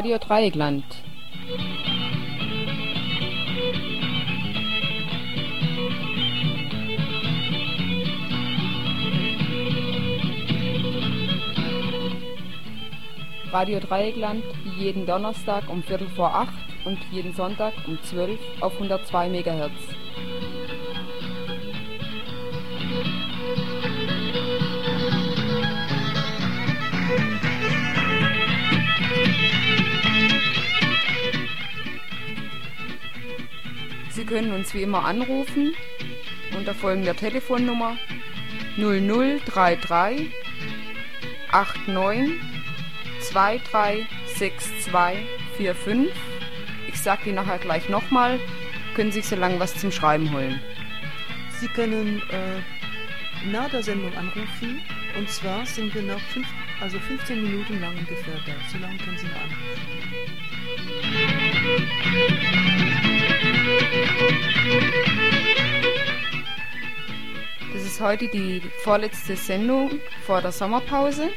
[0.00, 0.82] Radio Dreieckland.
[13.52, 14.42] Radio Dreieckland
[14.78, 16.48] jeden Donnerstag um Viertel vor acht
[16.86, 19.99] und jeden Sonntag um zwölf auf 102 MHz.
[34.40, 35.74] Können uns wie immer anrufen
[36.56, 37.98] unter folgender Telefonnummer
[38.78, 40.30] 0033
[41.52, 42.40] 89
[43.20, 46.10] 236245.
[46.88, 48.40] Ich sag die nachher gleich nochmal.
[48.94, 50.58] Können sich so lange was zum Schreiben holen.
[51.58, 52.62] Sie können äh,
[53.52, 54.80] nach der Sendung anrufen.
[55.18, 56.46] Und zwar sind wir noch fünf,
[56.80, 58.52] also 15 Minuten lang ungefähr da.
[58.72, 59.34] So lange können Sie noch
[62.56, 62.79] anrufen.
[68.00, 69.90] Ist heute die vorletzte Sendung
[70.24, 71.28] vor der Sommerpause.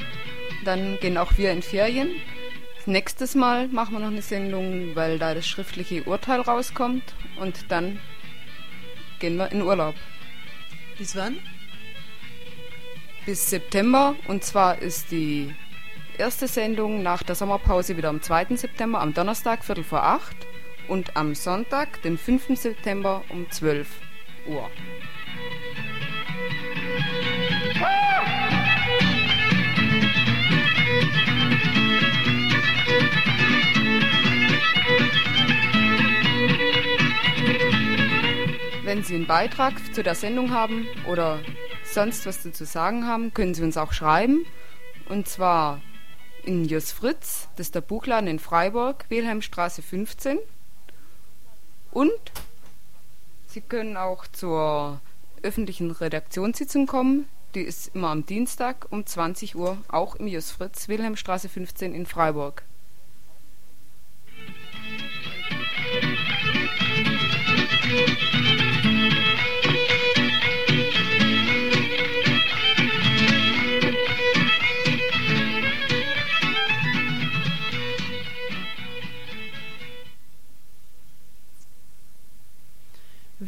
[0.64, 2.12] Dann gehen auch wir in Ferien.
[2.86, 7.04] Nächstes Mal machen wir noch eine Sendung, weil da das schriftliche Urteil rauskommt.
[7.38, 8.00] Und dann
[9.20, 9.96] gehen wir in Urlaub.
[10.98, 11.38] Bis wann?
[13.26, 14.16] Bis September.
[14.30, 15.54] Und zwar ist die
[16.18, 18.56] erste Sendung nach der Sommerpause wieder am 2.
[18.56, 20.38] September, am Donnerstag, Viertel vor acht.
[20.88, 22.58] Und am Sonntag, den 5.
[22.58, 23.90] September um 12
[24.48, 24.70] Uhr.
[38.94, 41.40] Wenn Sie einen Beitrag zu der Sendung haben oder
[41.84, 44.46] sonst was zu sagen haben, können Sie uns auch schreiben.
[45.10, 45.82] Und zwar
[46.44, 50.38] in Jus Fritz, das ist der Buchladen in Freiburg, Wilhelmstraße 15.
[51.90, 52.12] Und
[53.48, 55.02] Sie können auch zur
[55.42, 57.28] öffentlichen Redaktionssitzung kommen.
[57.56, 62.06] Die ist immer am Dienstag um 20 Uhr, auch im Jus Fritz, Wilhelmstraße 15 in
[62.06, 62.64] Freiburg.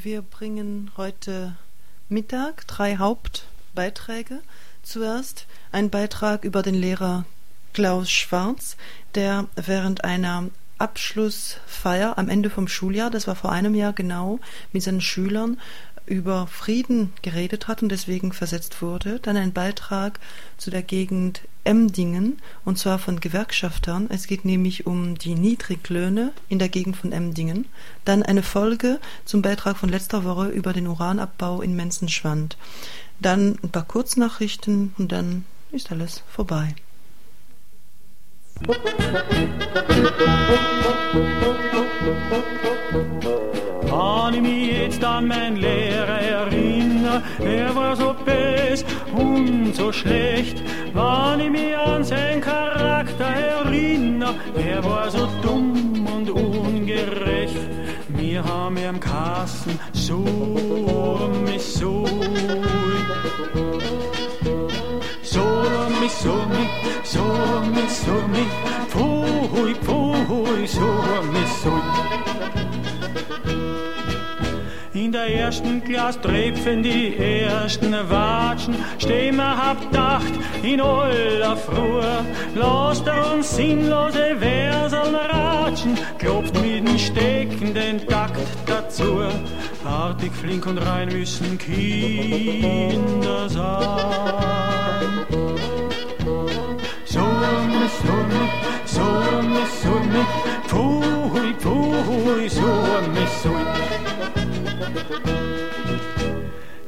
[0.03, 1.55] Wir bringen heute
[2.09, 4.41] Mittag drei Hauptbeiträge.
[4.83, 7.23] Zuerst ein Beitrag über den Lehrer
[7.71, 8.75] Klaus Schwarz,
[9.15, 14.41] der während einer Abschlussfeier am Ende vom Schuljahr, das war vor einem Jahr genau,
[14.73, 15.61] mit seinen Schülern
[16.05, 19.19] über Frieden geredet hat und deswegen versetzt wurde.
[19.19, 20.19] Dann ein Beitrag
[20.57, 24.07] zu der Gegend Emdingen und zwar von Gewerkschaftern.
[24.09, 27.65] Es geht nämlich um die Niedriglöhne in der Gegend von Emdingen.
[28.05, 32.57] Dann eine Folge zum Beitrag von letzter Woche über den Uranabbau in Menzenschwand.
[33.19, 36.75] Dann ein paar Kurznachrichten und dann ist alles vorbei.
[43.95, 48.83] Kann ich mich jetzt an meinen Lehrer erinnern, er war so bes
[49.15, 50.61] und so schlecht.
[50.93, 57.55] Wenn ich mich an seinen Charakter erinnere, er war so dumm und ungerecht.
[58.09, 62.05] Wir haben im Kassen so mich so.
[65.23, 65.45] So
[66.01, 66.71] mich so mich
[67.05, 67.23] so
[67.73, 68.55] mich so mich
[74.95, 80.33] in der ersten Klasse treffen die ersten Watschen, stehen wir hab Dacht
[80.63, 82.01] in aller Früh.
[82.55, 89.21] Lasst er uns sinnlose Verseln ratschen, klopft mit dem steckenden Takt dazu.
[89.85, 93.65] Artig, flink und rein müssen Kinder sein.
[97.05, 98.41] Summe, Summe,
[98.85, 100.25] Summe, Summe,
[100.67, 104.04] Pfui, Pfui, Summe, Summe.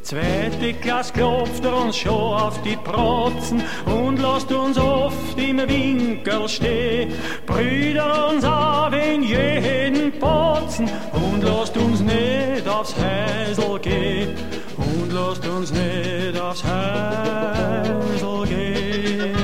[0.08, 6.48] Zweite Klasse klopft er uns schon auf die Protzen und lasst uns oft im Winkel
[6.48, 7.12] stehen.
[7.46, 14.30] Brüder uns auf in jeden Potzen und lasst uns nicht aufs Häusl gehen.
[14.78, 19.36] Und lasst uns nicht aufs Häusl gehen.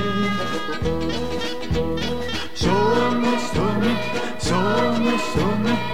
[2.53, 3.95] Summe, Summe,
[4.39, 5.92] Summe, Summe,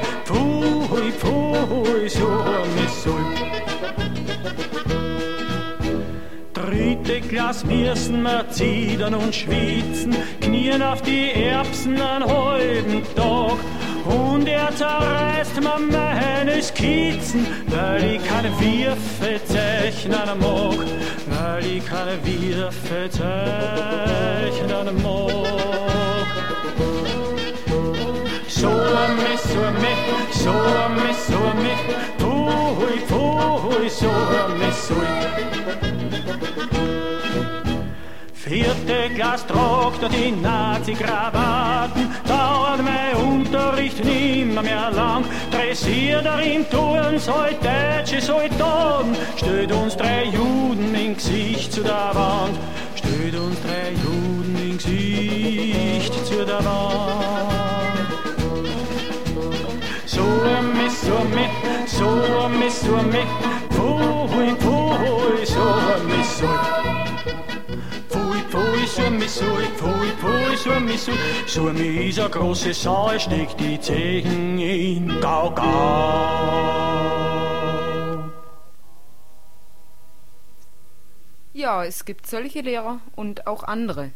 [3.03, 3.35] Summe.
[6.53, 13.57] Dritte Klasse müssen wir zittern und schwitzen, knien auf die Erbsen an Heu halben Tag.
[14.05, 20.85] Und er zerreißt mir meine Skizzen, weil ich keine Wirfe zeichnen mag,
[21.29, 25.29] weil ich keine Wirfe zeichnen mag.
[28.47, 29.93] So me, so me,
[30.31, 30.51] so
[30.95, 34.11] me, so me, pui, pui, so
[34.59, 34.95] me, so
[38.33, 45.23] Vierte Klasse tragt die Nazi-Krawatten, dauert mein Unterricht nimmer mehr lang.
[45.51, 52.57] Dressiert darin tun soll Deutsche Soldaten, steht uns drei Juden im Gesicht zu der Wand,
[52.95, 57.58] steht uns drei Juden im Gesicht zu der Wand.
[60.49, 61.45] So me, so me,
[61.87, 63.23] so me, so me,
[63.69, 66.89] pui, pui, so me, so
[69.79, 71.13] Pfui, Pfui, Summi, Sui.
[71.45, 75.63] Summi ist eine große er steckt die Zehen in Gau, Gau.
[81.53, 84.11] Ja, es gibt solche Lehrer und auch andere.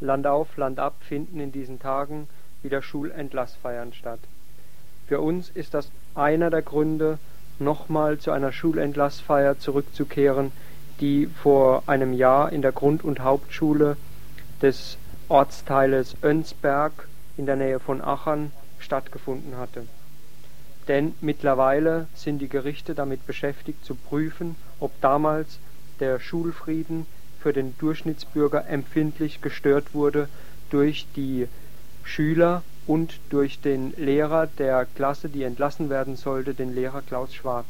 [0.00, 2.28] Land auf, Land ab finden in diesen Tagen
[2.62, 4.20] wieder Schulentlassfeiern statt.
[5.06, 7.18] Für uns ist das einer der Gründe,
[7.58, 10.52] nochmal zu einer Schulentlassfeier zurückzukehren,
[11.00, 13.96] die vor einem Jahr in der Grund- und Hauptschule
[14.62, 14.98] des
[15.28, 16.92] Ortsteiles Önsberg
[17.36, 19.86] in der Nähe von Achern stattgefunden hatte.
[20.88, 25.58] Denn mittlerweile sind die Gerichte damit beschäftigt zu prüfen, ob damals
[26.00, 27.06] der Schulfrieden
[27.40, 30.28] für den Durchschnittsbürger empfindlich gestört wurde
[30.70, 31.48] durch die
[32.06, 37.66] Schüler und durch den Lehrer der Klasse, die entlassen werden sollte, den Lehrer Klaus Schwarz.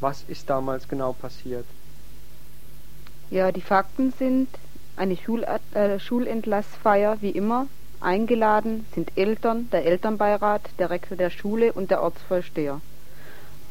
[0.00, 1.64] Was ist damals genau passiert?
[3.30, 4.48] Ja, die Fakten sind
[4.96, 7.66] eine Schul äh, Schulentlassfeier wie immer.
[8.00, 12.80] Eingeladen sind Eltern, der Elternbeirat, der Rektor der Schule und der Ortsvorsteher.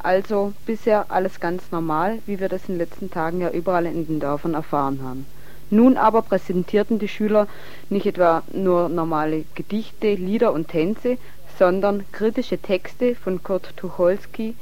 [0.01, 4.07] Also bisher alles ganz normal, wie wir das in den letzten Tagen ja überall in
[4.07, 5.25] den Dörfern erfahren haben.
[5.69, 7.48] Nun aber präsentierten die Schüler
[7.89, 11.18] nicht etwa nur normale Gedichte, Lieder und Tänze,
[11.57, 14.56] sondern kritische Texte von Kurt Tucholsky,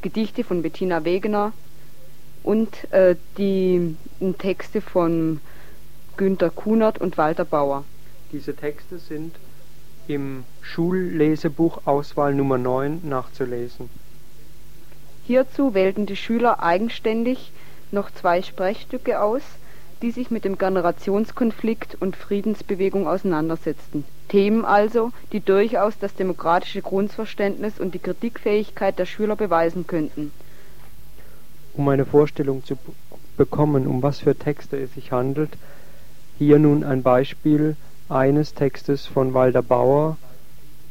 [0.00, 1.52] Gedichte von Bettina Wegener,
[2.44, 3.96] und äh, die
[4.38, 5.40] Texte von
[6.16, 7.84] Günter Kunert und Walter Bauer.
[8.32, 9.34] Diese Texte sind
[10.06, 13.90] im Schullesebuch Auswahl Nummer 9 nachzulesen.
[15.26, 17.52] Hierzu wählten die Schüler eigenständig
[17.90, 19.42] noch zwei Sprechstücke aus,
[20.02, 24.04] die sich mit dem Generationskonflikt und Friedensbewegung auseinandersetzten.
[24.28, 30.32] Themen also, die durchaus das demokratische Grundverständnis und die Kritikfähigkeit der Schüler beweisen könnten
[31.78, 32.76] um eine Vorstellung zu
[33.36, 35.50] bekommen, um was für Texte es sich handelt,
[36.38, 37.76] hier nun ein Beispiel
[38.08, 40.16] eines Textes von Walter Bauer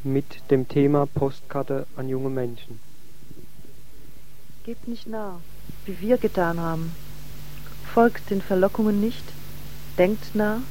[0.04, 2.80] mit dem Thema Postkarte an junge Menschen.
[4.64, 5.40] Gebt nicht nah,
[5.86, 6.94] wie wir getan haben.
[7.98, 9.24] Folgt den Verlockungen nicht,
[9.98, 10.62] denkt nah,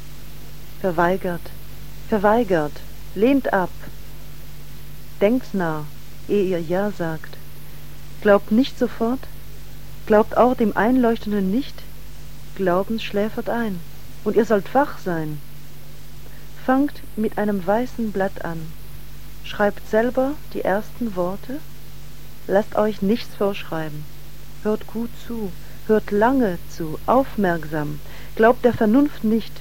[0.81, 1.41] verweigert,
[2.09, 2.71] verweigert,
[3.17, 3.73] lehnt ab.
[5.21, 5.87] Denkt nah,
[6.29, 7.37] ehe ihr Ja sagt.
[8.21, 9.19] Glaubt nicht sofort,
[10.07, 11.75] Glaubt auch dem Einleuchtenden nicht,
[12.55, 13.81] Glauben schläfert ein,
[14.23, 15.41] und ihr sollt wach sein.
[16.65, 18.61] Fangt mit einem weißen Blatt an,
[19.43, 21.59] schreibt selber die ersten Worte,
[22.47, 24.05] lasst euch nichts vorschreiben,
[24.63, 25.51] hört gut zu,
[25.87, 28.01] hört lange zu, aufmerksam,
[28.35, 29.53] glaubt der Vernunft nicht,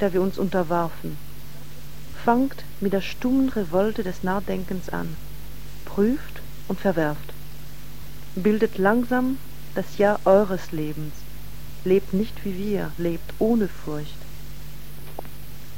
[0.00, 1.16] der wir uns unterwarfen.
[2.24, 5.16] Fangt mit der stummen Revolte des Nachdenkens an,
[5.84, 7.34] prüft und verwerft,
[8.34, 9.36] bildet langsam
[9.74, 11.12] das Jahr eures Lebens.
[11.84, 14.16] Lebt nicht wie wir, lebt ohne Furcht.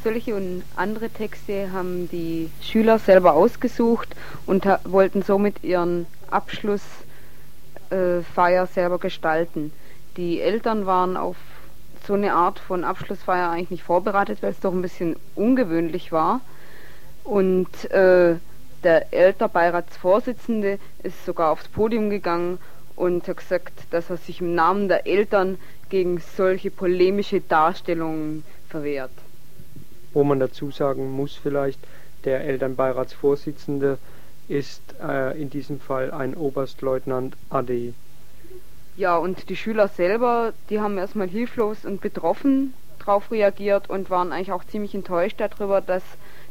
[0.05, 4.15] Solche und andere Texte haben die Schüler selber ausgesucht
[4.47, 9.73] und wollten somit ihren Abschlussfeier äh, selber gestalten.
[10.17, 11.37] Die Eltern waren auf
[12.07, 16.41] so eine Art von Abschlussfeier eigentlich nicht vorbereitet, weil es doch ein bisschen ungewöhnlich war.
[17.25, 18.37] Und äh,
[18.85, 22.59] der Elternbeiratsvorsitzende ist sogar aufs Podium gegangen
[22.95, 25.59] und hat gesagt, dass er sich im Namen der Eltern
[25.91, 29.11] gegen solche polemische Darstellungen verwehrt.
[30.13, 31.81] Wo man dazu sagen muss vielleicht,
[32.25, 33.99] der Elternbeiratsvorsitzende
[34.49, 37.93] ist äh, in diesem Fall ein Oberstleutnant AD.
[38.97, 44.33] Ja, und die Schüler selber, die haben erstmal hilflos und betroffen darauf reagiert und waren
[44.33, 46.03] eigentlich auch ziemlich enttäuscht darüber, dass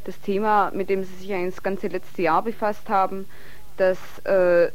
[0.05, 3.25] das Thema, mit dem sie sich eigentlich das ganze letzte Jahr befasst haben,
[3.77, 4.69] dass, äh,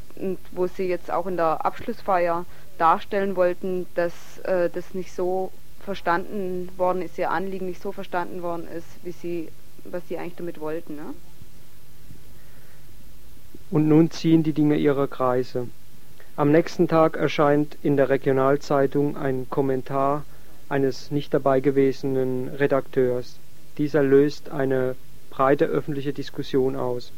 [0.52, 2.44] wo sie jetzt auch in der Abschlussfeier
[2.76, 4.12] darstellen wollten, dass
[4.44, 9.12] äh, das nicht so verstanden worden ist, ihr Anliegen nicht so verstanden worden ist, wie
[9.12, 9.48] sie
[9.84, 10.96] was sie eigentlich damit wollten.
[10.96, 11.14] Ne?
[13.70, 15.68] Und nun ziehen die Dinge ihre Kreise.
[16.40, 20.24] Am nächsten Tag erscheint in der Regionalzeitung ein Kommentar
[20.70, 23.38] eines nicht dabei gewesenen Redakteurs.
[23.76, 24.94] Dieser löst eine
[25.28, 27.12] breite öffentliche Diskussion aus.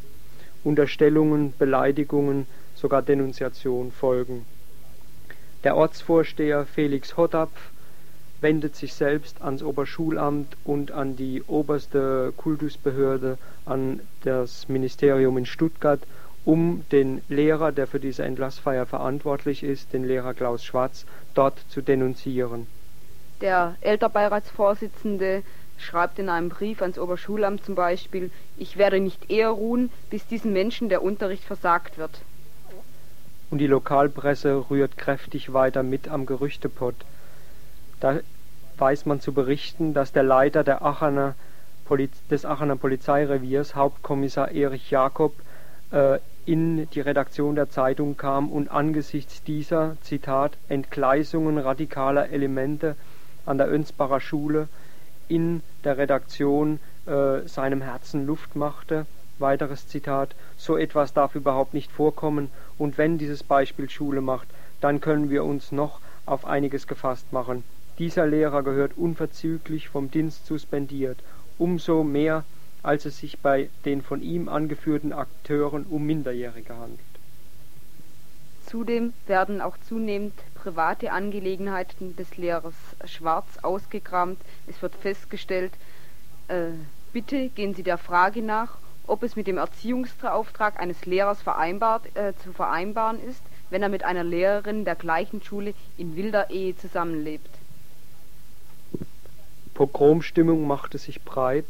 [0.64, 4.44] Unterstellungen, Beleidigungen, sogar Denunziation folgen.
[5.62, 7.70] Der Ortsvorsteher Felix Hottapf
[8.40, 16.00] wendet sich selbst ans Oberschulamt und an die oberste Kultusbehörde, an das Ministerium in Stuttgart,
[16.44, 21.82] um den Lehrer, der für diese Entlassfeier verantwortlich ist, den Lehrer Klaus Schwarz, dort zu
[21.82, 22.66] denunzieren.
[23.40, 25.42] Der Elternbeiratsvorsitzende
[25.78, 30.52] schreibt in einem Brief ans Oberschulamt zum Beispiel, ich werde nicht eher ruhen, bis diesen
[30.52, 32.20] Menschen der Unterricht versagt wird.
[33.50, 36.94] Und die Lokalpresse rührt kräftig weiter mit am Gerüchtepott.
[38.00, 38.20] Da
[38.78, 41.34] weiß man zu berichten, dass der Leiter der Aachener
[42.30, 45.34] des Aachener Polizeireviers, Hauptkommissar Erich Jakob,
[45.90, 52.96] äh, in die Redaktion der Zeitung kam und angesichts dieser, Zitat, Entgleisungen radikaler Elemente
[53.46, 54.68] an der Önsbacher Schule
[55.28, 59.06] in der Redaktion äh, seinem Herzen Luft machte.
[59.38, 64.48] Weiteres Zitat, so etwas darf überhaupt nicht vorkommen und wenn dieses Beispiel Schule macht,
[64.80, 67.64] dann können wir uns noch auf einiges gefasst machen.
[67.98, 71.18] Dieser Lehrer gehört unverzüglich vom Dienst suspendiert,
[71.58, 72.44] umso mehr,
[72.82, 77.00] als es sich bei den von ihm angeführten Akteuren um Minderjährige handelt.
[78.66, 82.74] Zudem werden auch zunehmend private Angelegenheiten des Lehrers
[83.04, 84.40] Schwarz ausgekramt.
[84.66, 85.72] Es wird festgestellt,
[86.48, 86.70] äh,
[87.12, 92.32] bitte gehen Sie der Frage nach, ob es mit dem Erziehungsauftrag eines Lehrers vereinbart, äh,
[92.42, 97.50] zu vereinbaren ist, wenn er mit einer Lehrerin der gleichen Schule in wilder Ehe zusammenlebt.
[99.74, 101.64] Pogromstimmung machte sich breit,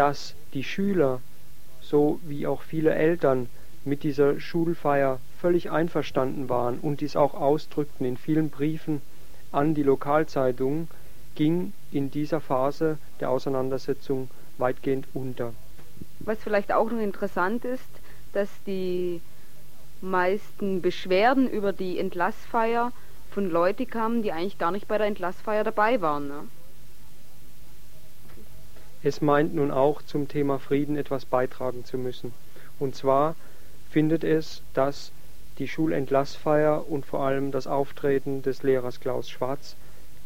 [0.00, 1.20] dass die Schüler
[1.82, 3.50] so wie auch viele Eltern
[3.84, 9.02] mit dieser Schulfeier völlig einverstanden waren und dies auch ausdrückten in vielen Briefen
[9.52, 10.88] an die Lokalzeitungen,
[11.34, 15.52] ging in dieser Phase der Auseinandersetzung weitgehend unter.
[16.20, 17.90] Was vielleicht auch noch interessant ist,
[18.32, 19.20] dass die
[20.00, 22.92] meisten Beschwerden über die Entlassfeier
[23.32, 26.28] von Leuten kamen, die eigentlich gar nicht bei der Entlassfeier dabei waren.
[26.28, 26.44] Ne?
[29.02, 32.32] Es meint nun auch zum Thema Frieden etwas beitragen zu müssen.
[32.78, 33.34] Und zwar
[33.90, 35.12] findet es, dass
[35.58, 39.76] die Schulentlassfeier und vor allem das Auftreten des Lehrers Klaus Schwarz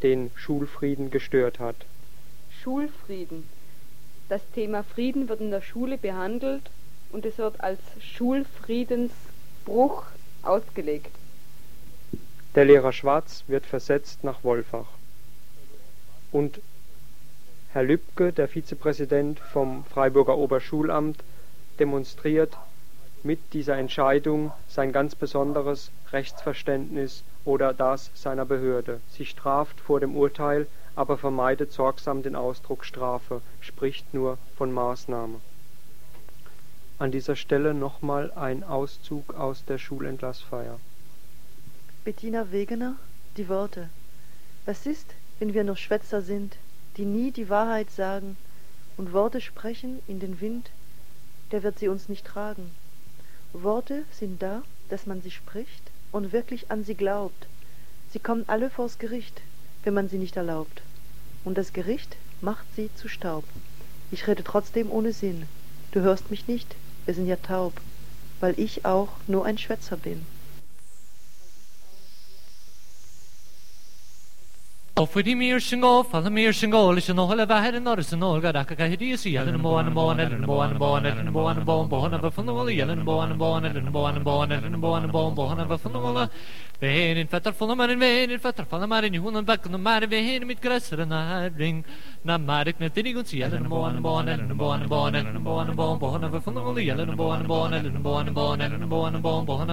[0.03, 1.77] den Schulfrieden gestört hat.
[2.63, 3.49] Schulfrieden.
[4.29, 6.71] Das Thema Frieden wird in der Schule behandelt
[7.11, 10.05] und es wird als Schulfriedensbruch
[10.43, 11.11] ausgelegt.
[12.55, 14.87] Der Lehrer Schwarz wird versetzt nach Wolfach.
[16.33, 16.61] Und
[17.75, 21.19] Herr Lübke, der Vizepräsident vom Freiburger Oberschulamt,
[21.81, 22.57] demonstriert
[23.25, 29.01] mit dieser Entscheidung sein ganz besonderes Rechtsverständnis oder das seiner Behörde.
[29.11, 35.41] Sie straft vor dem Urteil, aber vermeidet sorgsam den Ausdruck Strafe, spricht nur von Maßnahme.
[37.01, 40.79] An dieser Stelle nochmal ein Auszug aus der Schulentlassfeier.
[42.05, 42.95] Bettina Wegener,
[43.37, 43.91] die Worte.
[44.65, 46.57] Was ist, wenn wir nur Schwätzer sind,
[46.97, 48.37] die nie die Wahrheit sagen
[48.97, 50.71] und Worte sprechen in den Wind,
[51.51, 52.71] der wird sie uns nicht tragen.
[53.53, 55.83] Worte sind da, dass man sie spricht
[56.13, 57.47] und wirklich an sie glaubt.
[58.11, 59.41] Sie kommen alle vors Gericht,
[59.83, 60.83] wenn man sie nicht erlaubt.
[61.45, 63.45] Und das Gericht macht sie zu Staub.
[64.11, 65.47] Ich rede trotzdem ohne Sinn.
[65.93, 67.73] Du hörst mich nicht, wir sind ja taub,
[68.41, 70.25] weil ich auch nur ein Schwätzer bin.
[74.95, 78.13] Ofydi mi yr syngo, ffala mi yr syngo, lys yn ohol y fahed yn oris
[78.15, 80.47] yn ôl, gada cac a hydi ys i, elyn yn boan yn boan, elyn yn
[80.47, 83.03] boan yn boan, elyn yn boan yn boan, boan yn fy ffyn yn wala, elyn
[83.03, 85.65] yn boan yn boan, elyn yn boan yn boan, elyn yn boan yn boan, boan
[85.65, 86.29] yn fy ffyn yn wala,
[86.81, 90.17] we you vetter volle maren, we heren vetter volle maren, die hoenen bakken maar, we
[90.17, 91.85] heren met.
[92.23, 95.43] Na maar ik met die gunst, jellen en boon, boon, en boon, en boon, en
[95.43, 98.35] boon, en boon, boon, we vonden alle jellen en boon, en boon, en boon, en
[98.89, 99.69] boon, en boon,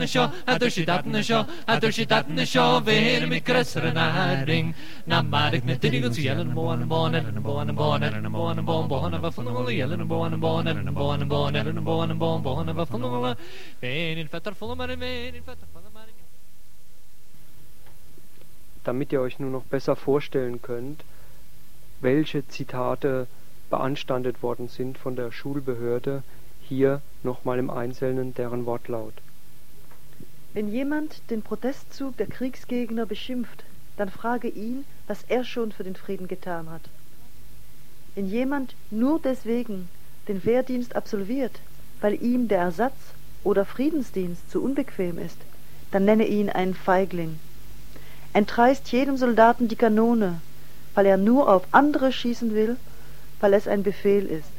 [0.00, 0.90] en sjo, had er zit
[1.22, 2.12] sjo, had er zit
[2.46, 3.48] sjo, we heren met
[3.96, 4.74] á haring.
[5.04, 8.02] Na maar ik met die gunst, jellen en boon, en boon, en boon, en boon,
[8.02, 11.20] en boon, en boon, boon, we vonden alle jellen en boon, en boon, en boon,
[11.20, 12.10] en boon,
[14.90, 15.19] en
[18.84, 21.04] damit ihr euch nur noch besser vorstellen könnt,
[22.00, 23.26] welche Zitate
[23.68, 26.22] beanstandet worden sind von der Schulbehörde,
[26.62, 29.14] hier nochmal im Einzelnen deren Wortlaut.
[30.54, 33.64] Wenn jemand den Protestzug der Kriegsgegner beschimpft,
[33.96, 36.82] dann frage ihn, was er schon für den Frieden getan hat.
[38.14, 39.88] Wenn jemand nur deswegen
[40.26, 41.60] den Wehrdienst absolviert,
[42.00, 42.96] weil ihm der Ersatz
[43.44, 45.36] oder Friedensdienst zu unbequem ist,
[45.90, 47.38] dann nenne ihn einen Feigling.
[48.32, 50.40] Entreißt jedem Soldaten die Kanone,
[50.94, 52.76] weil er nur auf andere schießen will,
[53.40, 54.50] weil es ein Befehl ist.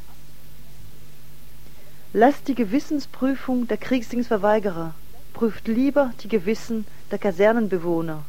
[2.14, 4.94] Lasst die Gewissensprüfung der Kriegsdienstverweigerer,
[5.34, 8.24] prüft lieber die Gewissen der Kasernenbewohner.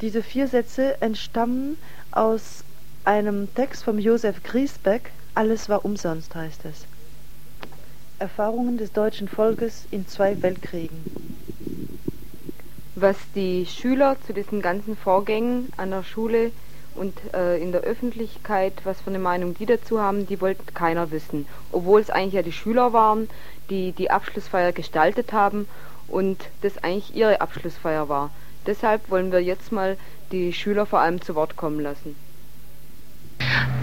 [0.00, 1.76] Diese vier Sätze entstammen
[2.12, 2.62] aus
[3.04, 6.84] einem Text von Josef Griesbeck, Alles war umsonst heißt es.
[8.18, 10.98] Erfahrungen des deutschen Volkes in zwei Weltkriegen.
[12.96, 16.50] Was die Schüler zu diesen ganzen Vorgängen an der Schule
[16.96, 21.12] und äh, in der Öffentlichkeit, was für eine Meinung die dazu haben, die wollte keiner
[21.12, 21.46] wissen.
[21.70, 23.30] Obwohl es eigentlich ja die Schüler waren,
[23.70, 25.68] die die Abschlussfeier gestaltet haben
[26.08, 28.30] und das eigentlich ihre Abschlussfeier war.
[28.66, 29.96] Deshalb wollen wir jetzt mal
[30.32, 32.16] die Schüler vor allem zu Wort kommen lassen.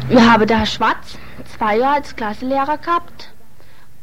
[0.10, 1.18] Wir haben da Schwarz
[1.58, 3.32] zwei Jahre als Klassenlehrer gehabt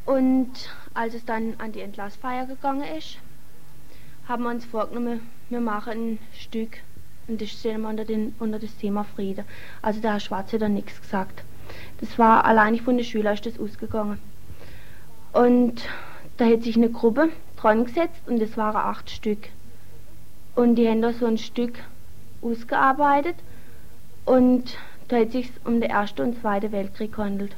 [0.05, 0.51] und
[0.95, 3.19] als es dann an die Entlassfeier gegangen ist,
[4.29, 6.79] haben wir uns vorgenommen, wir machen ein Stück
[7.29, 9.45] und das stellen wir unter, den, unter das Thema Friede.
[9.81, 11.45] Also der Herr Schwarz hat da nichts gesagt.
[12.01, 14.19] Das war allein von den Schülern ist das ausgegangen.
[15.33, 15.89] Und
[16.37, 19.49] da hat sich eine Gruppe dran gesetzt und das waren acht Stück.
[20.55, 21.79] Und die haben da so ein Stück
[22.43, 23.37] ausgearbeitet
[24.25, 24.77] und
[25.09, 27.55] da hat sich um den Ersten und Zweiten Weltkrieg gehandelt.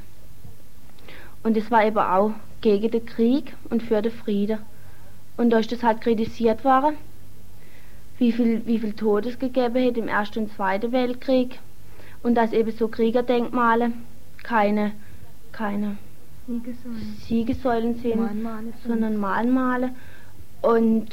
[1.45, 2.31] Und das war eben auch
[2.61, 4.57] gegen den Krieg und für den Frieden.
[5.37, 6.97] Und da ist das halt kritisiert worden,
[8.17, 11.59] wie viel, wie viel Todes gegeben hat im Ersten und Zweiten Weltkrieg
[12.23, 13.91] und dass eben so Kriegerdenkmale
[14.41, 14.93] keine,
[15.51, 15.97] keine
[16.47, 19.91] Siegesäulen, Siegesäulen sind, Mahnmale sondern Mahnmale.
[20.63, 21.09] Und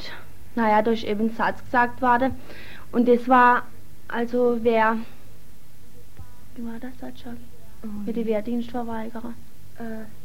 [0.55, 2.31] naja, da ist eben ein Satz gesagt worden.
[2.91, 3.67] Und das war,
[4.07, 4.97] also wer,
[6.55, 7.23] wie war das Satz.
[8.03, 9.33] Mit den Wehrdienstverweigerer.
[9.77, 10.22] Äh,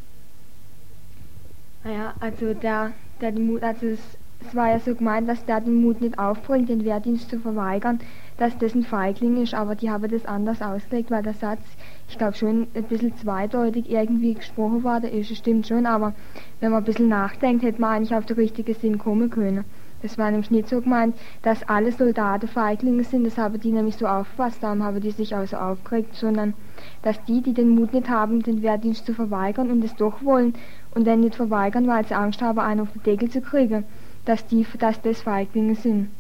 [1.85, 4.01] naja, also der, der den Mut, also es,
[4.41, 8.01] es war ja so gemeint, dass der den Mut nicht aufbringt, den Wehrdienst zu verweigern,
[8.37, 11.61] dass das ein Feigling ist, aber die haben das anders ausgelegt, weil der Satz,
[12.09, 16.15] ich glaube schon ein bisschen zweideutig irgendwie gesprochen worden ist, es stimmt schon, aber
[16.61, 19.65] wenn man ein bisschen nachdenkt, hätte man eigentlich auf den richtigen Sinn kommen können.
[20.03, 23.97] Das war nämlich nicht so gemeint, dass alle Soldaten Feiglinge sind, das haben die nämlich
[23.97, 26.55] so aufgefasst, darum haben die sich auch so aufgeregt, sondern
[27.03, 30.55] dass die, die den Mut nicht haben, den Wehrdienst zu verweigern und es doch wollen
[30.95, 33.85] und den nicht verweigern, weil sie Angst haben, einen auf den Deckel zu kriegen,
[34.25, 36.11] dass die, dass das Feiglinge sind.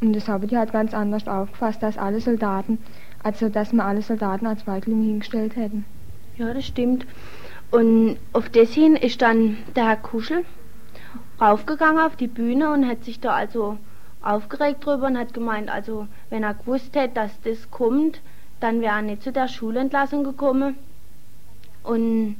[0.00, 2.78] Und das haben die halt ganz anders aufgefasst, dass alle Soldaten,
[3.22, 5.84] also dass wir alle Soldaten als Feiglinge hingestellt hätten.
[6.36, 7.06] Ja, das stimmt.
[7.70, 10.44] Und auf das hin ist dann der Herr Kuschel
[11.44, 13.76] raufgegangen auf die Bühne und hat sich da also
[14.22, 18.20] aufgeregt drüber und hat gemeint, also wenn er gewusst hätte, dass das kommt,
[18.60, 20.76] dann wäre er nicht zu der Schulentlassung gekommen.
[21.82, 22.36] Und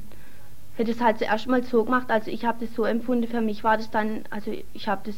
[0.75, 3.63] hätte es halt zuerst mal so gemacht, also ich habe das so empfunden, für mich
[3.63, 5.15] war das dann, also ich habe das,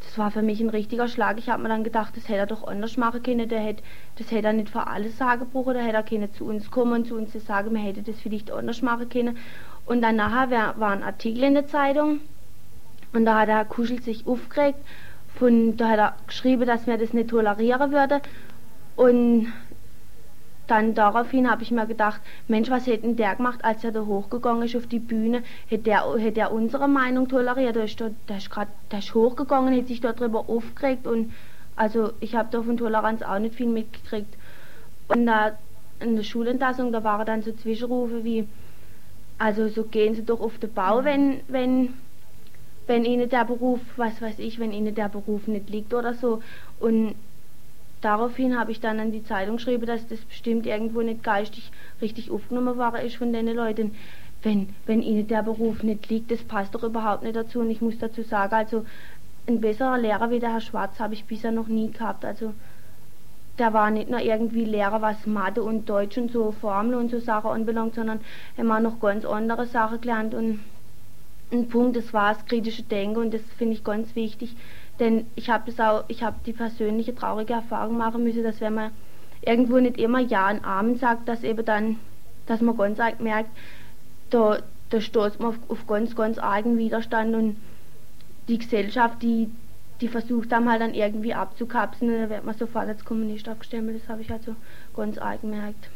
[0.00, 2.46] das war für mich ein richtiger Schlag, ich habe mir dann gedacht, das hätte er
[2.46, 3.82] doch anders machen können, der hätte,
[4.16, 6.94] das hätte er nicht für alles sagen brauchen, da hätte er können zu uns kommen
[6.94, 9.36] und zu uns sagen, man hätte das vielleicht anders machen können.
[9.84, 12.20] Und dann nachher war ein Artikel in der Zeitung,
[13.12, 14.78] und da hat der Herr Kuschel sich aufgeregt.
[15.38, 18.20] Von, da hat er geschrieben, dass wir das nicht tolerieren würde.
[18.96, 19.52] Und
[20.66, 24.64] dann daraufhin habe ich mir gedacht, Mensch, was hätte der gemacht, als er da hochgegangen
[24.64, 25.42] ist auf die Bühne?
[25.68, 27.76] Hätte der, hätte er unsere Meinung toleriert?
[27.76, 28.50] Der ist, der ist,
[28.92, 31.06] der ist hochgegangen, hätte sich darüber aufgeregt.
[31.06, 31.32] Und
[31.76, 34.36] also ich habe da von Toleranz auch nicht viel mitgekriegt.
[35.08, 35.52] Und da
[36.00, 38.46] in der Schulentlassung, da waren dann so Zwischenrufe wie,
[39.38, 41.94] also so gehen Sie doch auf den Bau, wenn, wenn
[42.88, 46.42] wenn ihnen der Beruf, was weiß ich, wenn ihnen der Beruf nicht liegt oder so.
[46.80, 47.14] Und
[48.00, 51.70] daraufhin habe ich dann an die Zeitung geschrieben, dass das bestimmt irgendwo nicht geistig
[52.00, 53.94] richtig aufgenommen war ist von den Leuten.
[54.42, 57.60] Wenn, wenn ihnen der Beruf nicht liegt, das passt doch überhaupt nicht dazu.
[57.60, 58.86] Und ich muss dazu sagen, also
[59.46, 62.24] ein besserer Lehrer wie der Herr Schwarz habe ich bisher noch nie gehabt.
[62.24, 62.54] Also
[63.58, 67.18] der war nicht nur irgendwie Lehrer, was Mathe und Deutsch und so Formel und so
[67.18, 68.20] Sachen anbelangt, sondern
[68.56, 70.60] er hat noch ganz andere Sachen gelernt und
[71.50, 74.54] ein Punkt, das war das kritische Denken und das finde ich ganz wichtig,
[74.98, 78.74] denn ich habe das auch, ich habe die persönliche traurige Erfahrung machen müssen, dass wenn
[78.74, 78.90] man
[79.40, 81.96] irgendwo nicht immer Ja und Amen sagt, dass eben dann,
[82.46, 83.50] dass man ganz arg merkt,
[84.30, 84.58] da,
[84.90, 87.56] da stoßt man auf, auf ganz, ganz argen Widerstand und
[88.48, 89.50] die Gesellschaft, die,
[90.00, 94.08] die versucht dann halt dann irgendwie abzukapseln dann wird man sofort als Kommunist abgestempelt, das
[94.08, 94.54] habe ich also
[94.94, 95.88] ganz arg gemerkt.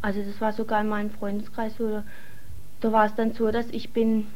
[0.00, 2.02] Also das war sogar in meinem Freundeskreis so,
[2.84, 4.26] da war es dann so, dass ich bin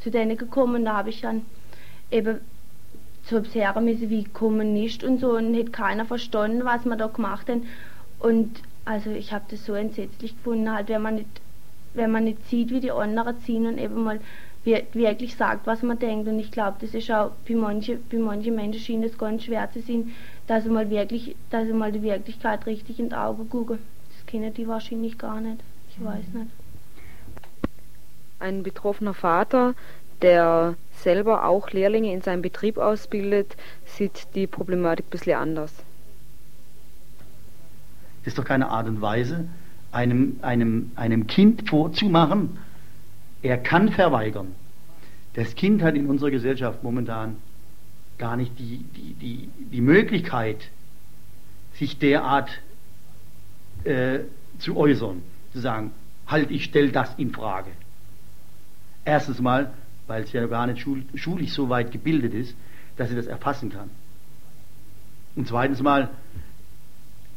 [0.00, 1.42] zu denen gekommen, da habe ich dann
[2.10, 2.38] eben
[3.24, 7.48] zu observieren müssen wie Kommunist und so und hätte keiner verstanden, was wir da gemacht
[7.48, 7.66] haben.
[8.18, 11.40] Und Also ich habe das so entsetzlich gefunden, halt wenn man nicht,
[11.94, 14.20] wenn man nicht sieht, wie die anderen ziehen und eben mal
[14.64, 16.28] wirklich sagt, was man denkt.
[16.28, 19.70] Und ich glaube, das ist auch für manche, für manche Menschen schien es ganz schwer
[19.70, 20.12] zu sehen,
[20.46, 23.78] dass sie mal wirklich, dass sie mal die Wirklichkeit richtig in die Augen gucken.
[24.16, 25.60] Das kennen die wahrscheinlich gar nicht.
[25.90, 26.59] Ich weiß nicht.
[28.40, 29.74] Ein betroffener Vater,
[30.22, 35.72] der selber auch Lehrlinge in seinem Betrieb ausbildet, sieht die Problematik ein bisschen anders.
[38.20, 39.48] Das ist doch keine Art und Weise,
[39.92, 42.58] einem, einem, einem Kind vorzumachen,
[43.42, 44.54] er kann verweigern.
[45.34, 47.36] Das Kind hat in unserer Gesellschaft momentan
[48.18, 50.68] gar nicht die, die, die, die Möglichkeit,
[51.74, 52.50] sich derart
[53.84, 54.20] äh,
[54.58, 55.22] zu äußern,
[55.52, 55.92] zu sagen,
[56.26, 57.70] halt, ich stelle das in Frage.
[59.04, 59.72] Erstens mal,
[60.06, 62.54] weil es ja gar nicht schul schulisch so weit gebildet ist,
[62.96, 63.90] dass sie das erfassen kann.
[65.36, 66.10] Und zweitens mal,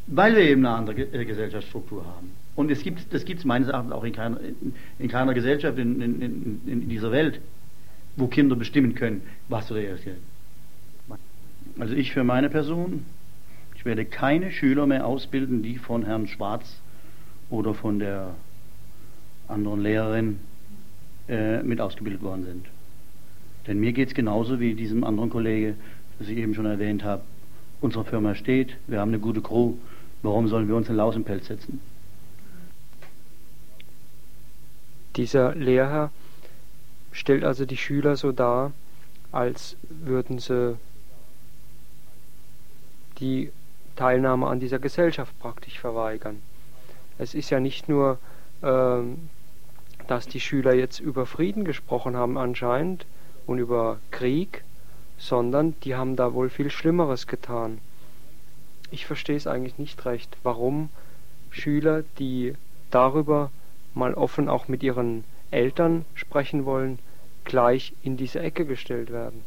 [0.07, 2.31] weil wir eben eine andere äh, Gesellschaftsstruktur haben.
[2.55, 5.77] Und es gibt, das gibt es meines Erachtens auch in keiner, in, in keiner Gesellschaft
[5.77, 7.39] in, in, in, dieser Welt,
[8.15, 10.17] wo Kinder bestimmen können, was oder reagieren.
[11.79, 13.05] Also ich für meine Person,
[13.75, 16.79] ich werde keine Schüler mehr ausbilden, die von Herrn Schwarz
[17.49, 18.35] oder von der
[19.47, 20.39] anderen Lehrerin
[21.27, 22.65] äh, mit ausgebildet worden sind.
[23.67, 25.75] Denn mir geht es genauso wie diesem anderen Kollege,
[26.19, 27.23] das ich eben schon erwähnt habe.
[27.81, 29.73] Unsere Firma steht, wir haben eine gute Crew,
[30.21, 31.81] warum sollen wir uns in Lausenpelz setzen?
[35.15, 36.11] Dieser Lehrer
[37.11, 38.71] stellt also die Schüler so dar,
[39.31, 40.77] als würden sie
[43.19, 43.51] die
[43.95, 46.41] Teilnahme an dieser Gesellschaft praktisch verweigern.
[47.17, 48.17] Es ist ja nicht nur,
[48.63, 49.29] ähm,
[50.07, 53.05] dass die Schüler jetzt über Frieden gesprochen haben anscheinend
[53.45, 54.63] und über Krieg,
[55.17, 57.79] sondern die haben da wohl viel Schlimmeres getan.
[58.91, 60.89] Ich verstehe es eigentlich nicht recht, warum
[61.49, 62.53] Schüler, die
[62.91, 63.51] darüber
[63.93, 66.99] mal offen auch mit ihren Eltern sprechen wollen,
[67.43, 69.43] gleich in diese Ecke gestellt werden.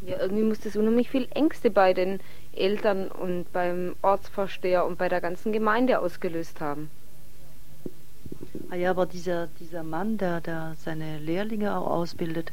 [0.00, 2.20] Ja, irgendwie muss das unheimlich viel Ängste bei den
[2.52, 6.90] Eltern und beim Ortsvorsteher und bei der ganzen Gemeinde ausgelöst haben.
[8.70, 12.52] Ah ja, aber dieser, dieser Mann, der, der seine Lehrlinge auch ausbildet,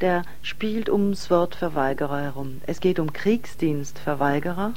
[0.00, 2.60] der spielt ums Wort Verweigerer herum.
[2.66, 4.74] Es geht um Kriegsdienstverweigerer,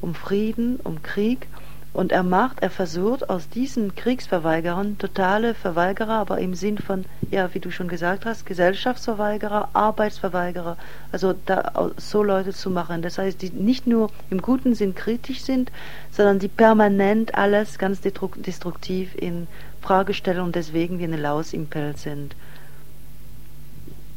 [0.00, 1.46] um Frieden, um Krieg
[1.92, 7.52] und er macht, er versucht aus diesen Kriegsverweigerern totale Verweigerer, aber im Sinn von, ja,
[7.54, 10.76] wie du schon gesagt hast, Gesellschaftsverweigerer, Arbeitsverweigerer,
[11.10, 13.02] also da so Leute zu machen.
[13.02, 15.72] Das heißt, die nicht nur im guten Sinn kritisch sind,
[16.12, 19.46] sondern die permanent alles ganz destruktiv in
[19.80, 22.36] Frage stellen und deswegen wie eine Laus im Pelz sind.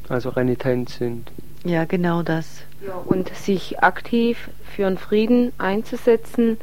[0.10, 1.32] Also renitent sind.
[1.64, 2.64] Ja, genau das.
[2.86, 6.58] Ja, und sich aktiv für einen Frieden einzusetzen,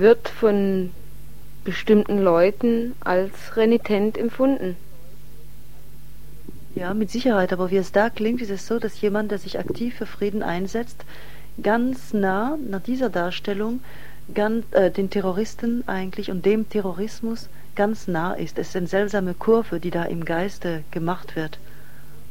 [0.00, 0.90] wird von
[1.64, 4.76] bestimmten Leuten als renitent empfunden.
[6.74, 9.58] Ja, mit Sicherheit, aber wie es da klingt, ist es so, dass jemand, der sich
[9.58, 11.04] aktiv für Frieden einsetzt,
[11.62, 13.80] ganz nah nach dieser Darstellung
[14.32, 18.58] ganz, äh, den Terroristen eigentlich und dem Terrorismus ganz nah ist.
[18.58, 21.58] Es ist eine seltsame Kurve, die da im Geiste gemacht wird,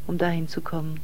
[0.07, 0.99] um dahin zu kommen.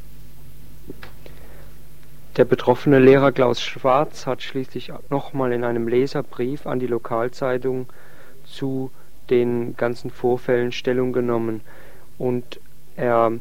[2.40, 7.88] Der betroffene Lehrer Klaus Schwarz hat schließlich nochmal in einem Leserbrief an die Lokalzeitung
[8.46, 8.92] zu
[9.30, 11.60] den ganzen Vorfällen Stellung genommen
[12.18, 12.62] und
[12.96, 13.34] er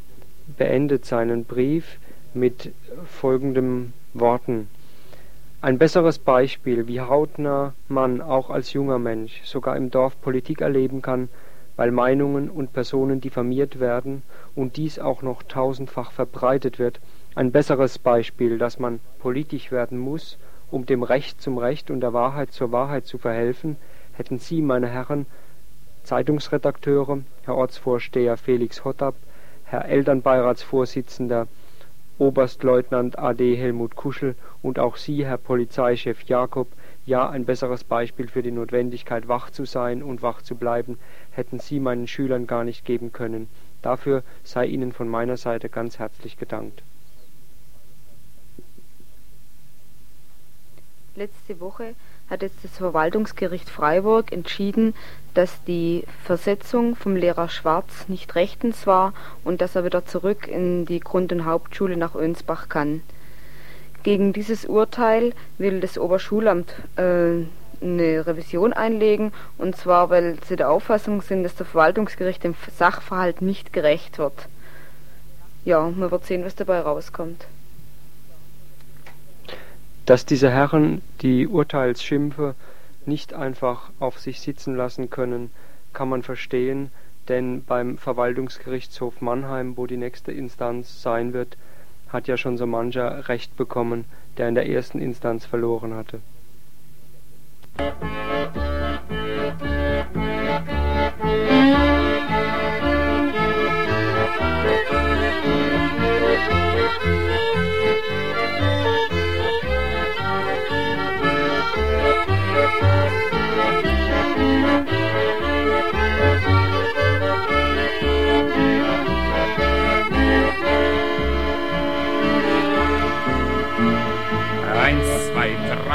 [0.56, 2.00] beendet seinen Brief
[2.34, 2.72] mit
[3.06, 4.66] folgenden Worten.
[5.61, 11.02] Ein besseres Beispiel, wie hautnah man auch als junger Mensch sogar im Dorf Politik erleben
[11.02, 11.28] kann,
[11.76, 14.24] weil Meinungen und Personen diffamiert werden
[14.56, 16.98] und dies auch noch tausendfach verbreitet wird,
[17.38, 20.38] ein besseres Beispiel, dass man politisch werden muss,
[20.72, 23.77] um dem Recht zum Recht und der Wahrheit zur Wahrheit zu verhelfen,
[24.14, 25.24] hätten Sie, meine Herren
[26.03, 29.14] Zeitungsredakteure, Herr Ortsvorsteher Felix Hottab,
[29.66, 31.46] Herr Elternbeiratsvorsitzender
[32.18, 36.66] Oberstleutnant AD Helmut Kuschel und auch Sie, Herr Polizeichef Jakob,
[37.07, 40.98] ja ein besseres Beispiel für die Notwendigkeit, wach zu sein und wach zu bleiben,
[41.31, 43.48] hätten Sie meinen Schülern gar nicht geben können.
[43.81, 46.83] Dafür sei Ihnen von meiner Seite ganz herzlich gedankt.
[51.18, 51.96] Letzte Woche
[52.31, 54.94] hat jetzt das Verwaltungsgericht Freiburg entschieden,
[55.35, 60.87] dass die Versetzung vom Lehrer Schwarz nicht rechtens war und dass er wieder zurück in
[60.87, 63.02] die Grund- und Hauptschule nach Önsbach kann.
[64.04, 67.42] Gegen dieses Urteil will das Oberschulamt äh,
[67.83, 73.42] eine Revision einlegen, und zwar, weil sie der Auffassung sind, dass der Verwaltungsgericht dem Sachverhalt
[73.42, 74.46] nicht gerecht wird.
[75.64, 77.44] Ja, man wird sehen, was dabei rauskommt
[80.09, 82.55] dass diese Herren die Urteilsschimpfe
[83.05, 85.51] nicht einfach auf sich sitzen lassen können,
[85.92, 86.90] kann man verstehen,
[87.29, 91.59] denn beim Verwaltungsgerichtshof Mannheim, wo die nächste Instanz sein wird,
[92.09, 94.07] hat ja schon so mancher Recht bekommen,
[94.38, 96.21] der in der ersten Instanz verloren hatte.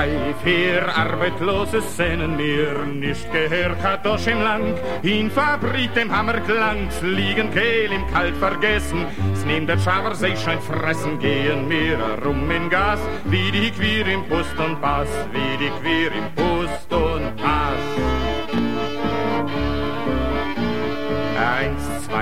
[0.04, 7.02] Drei, vier Arbeitslose sehnen mir, nicht gehört hat im Land, in Fabrik dem Hammer glanz,
[7.02, 12.50] liegen Kehl im Kalt vergessen, es nimmt der Schaber sich scheint fressen, gehen mir rum
[12.52, 16.53] in Gas, wie die Queer im Pust und Pass, wie die Queer im Pust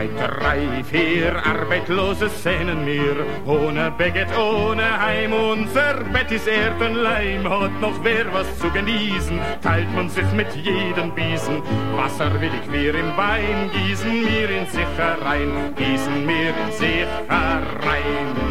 [0.01, 7.79] Zwei, drei, vier Arbeitslose sehnen mir, ohne Beget, ohne Heim, unser Bett ist Erdenleim, hat
[7.79, 11.61] noch wer was zu genießen, teilt man sich mit jedem Biesen,
[11.95, 14.21] Wasser will ich mir im Wein, gießen.
[14.23, 18.50] Mir in sich herein, gießen mir in sich herein.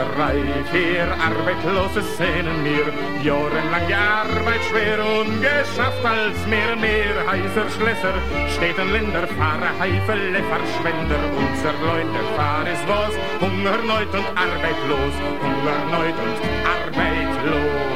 [0.00, 0.40] Drei,
[0.72, 2.86] vier Arbeitslose sehnen mir.
[3.22, 8.14] Die Arbeit schwer und geschafft als mehr mehr heißer Schlösser.
[8.56, 11.20] Städten, Länder, Fahrer, Heifele, Verschwender.
[11.36, 15.14] Unser Leute fahr ist was, Hunger, Neut und arbeitlos.
[15.42, 17.89] Hunger, Neut und arbeitlos.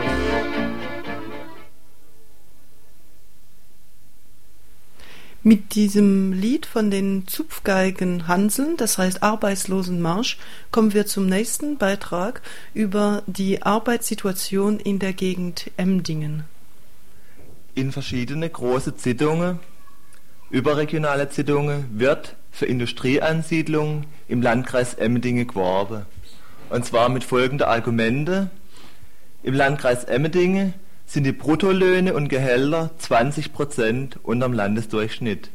[5.47, 10.39] Mit diesem Lied von den Zupfgeigen Hanseln, das heißt Arbeitslosenmarsch,
[10.71, 12.41] kommen wir zum nächsten Beitrag
[12.73, 16.45] über die Arbeitssituation in der Gegend Emdingen.
[17.75, 19.59] In verschiedene große Zeitungen,
[20.49, 26.07] überregionale Zeitungen, wird für Industrieansiedlungen im Landkreis Emmendingen geworben.
[26.71, 28.49] Und zwar mit folgenden Argumente.
[29.43, 30.73] Im Landkreis Emmendingen
[31.07, 35.51] sind die Bruttolöhne und Gehälter 20 Prozent unterm Landesdurchschnitt.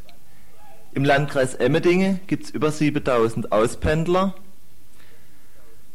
[0.93, 4.35] Im Landkreis Emmendingen gibt es über 7000 Auspendler.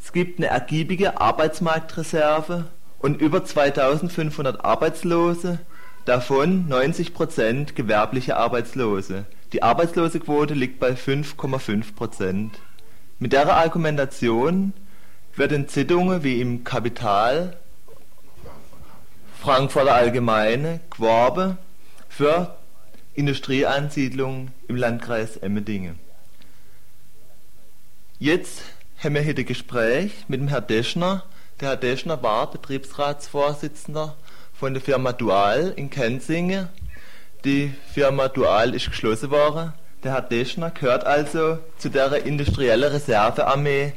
[0.01, 2.65] Es gibt eine ergiebige Arbeitsmarktreserve
[2.99, 5.59] und über 2500 Arbeitslose,
[6.05, 9.25] davon 90 Prozent gewerbliche Arbeitslose.
[9.51, 12.59] Die Arbeitslosequote liegt bei 5,5 Prozent.
[13.19, 14.73] Mit der Argumentation
[15.35, 17.57] wird in Zeitungen wie im Kapital
[19.45, 21.59] Frankfurter Allgemeine geworben
[22.09, 22.55] für
[23.13, 25.99] Industrieansiedlungen im Landkreis Emmendingen.
[28.17, 28.63] Jetzt
[29.03, 31.25] haben wir hier ein Gespräch mit dem Herrn Deschner.
[31.61, 34.15] Der Herr Deschner war Betriebsratsvorsitzender
[34.51, 36.69] von der Firma Dual in Kenzingen.
[37.43, 39.73] Die Firma Dual ist geschlossen worden.
[40.03, 43.93] Der Herr Deschner gehört also zu der industriellen Reservearmee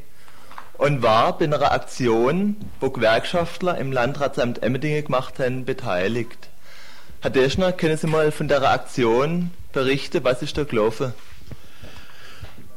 [0.79, 6.49] und war bei einer Aktion, wo Gewerkschaftler im Landratsamt Emmendingen gemacht haben, beteiligt.
[7.21, 10.23] Herr Deschner, können Sie mal von der Aktion berichten?
[10.23, 11.13] Was ist da gelaufen?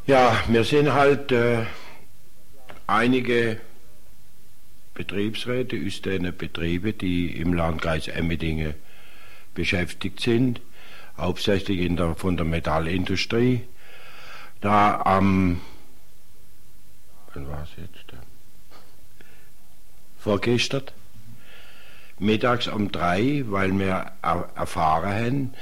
[0.07, 1.59] Ja, wir sind halt äh,
[2.87, 3.57] einige
[4.95, 8.73] Betriebsräte aus den Betrieben, die im Landkreis Emmendingen
[9.53, 10.59] beschäftigt sind,
[11.17, 13.61] hauptsächlich in der, von der Metallindustrie.
[14.59, 15.61] Da am
[17.33, 18.05] wann war es jetzt?
[20.17, 20.83] Vorgestern.
[22.19, 24.11] Mittags um drei, weil wir
[24.55, 25.53] erfahren haben,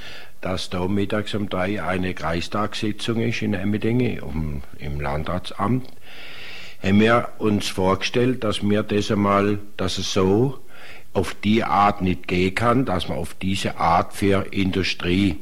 [0.42, 5.88] dass da mittags um drei eine Kreistagssitzung ist in Emmendingen um, im Landratsamt,
[6.82, 10.58] haben wir uns vorgestellt, dass wir das einmal, dass es so
[11.12, 15.38] auf die Art nicht gehen kann, dass man auf diese Art für Industrie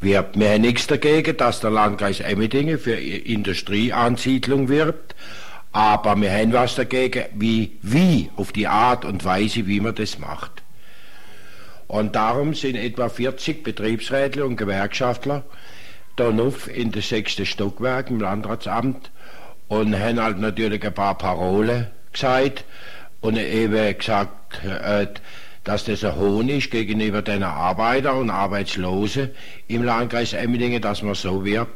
[0.00, 0.38] wirbt.
[0.38, 5.14] Wir haben nichts dagegen, dass der Landkreis Emmendingen für Industrieansiedlung wirbt,
[5.72, 10.18] aber wir haben was dagegen, wie, wie, auf die Art und Weise, wie man das
[10.18, 10.62] macht.
[11.86, 15.44] Und darum sind etwa 40 Betriebsräte und Gewerkschaftler
[16.16, 19.10] da noch in das sechste Stockwerk im Landratsamt
[19.68, 22.64] und haben halt natürlich ein paar Parolen gesagt
[23.20, 25.06] und eben gesagt, äh,
[25.64, 29.30] dass das ein Hohn ist gegenüber den Arbeiter und Arbeitslosen
[29.68, 31.72] im Landkreis Emmendingen, dass man so wirbt.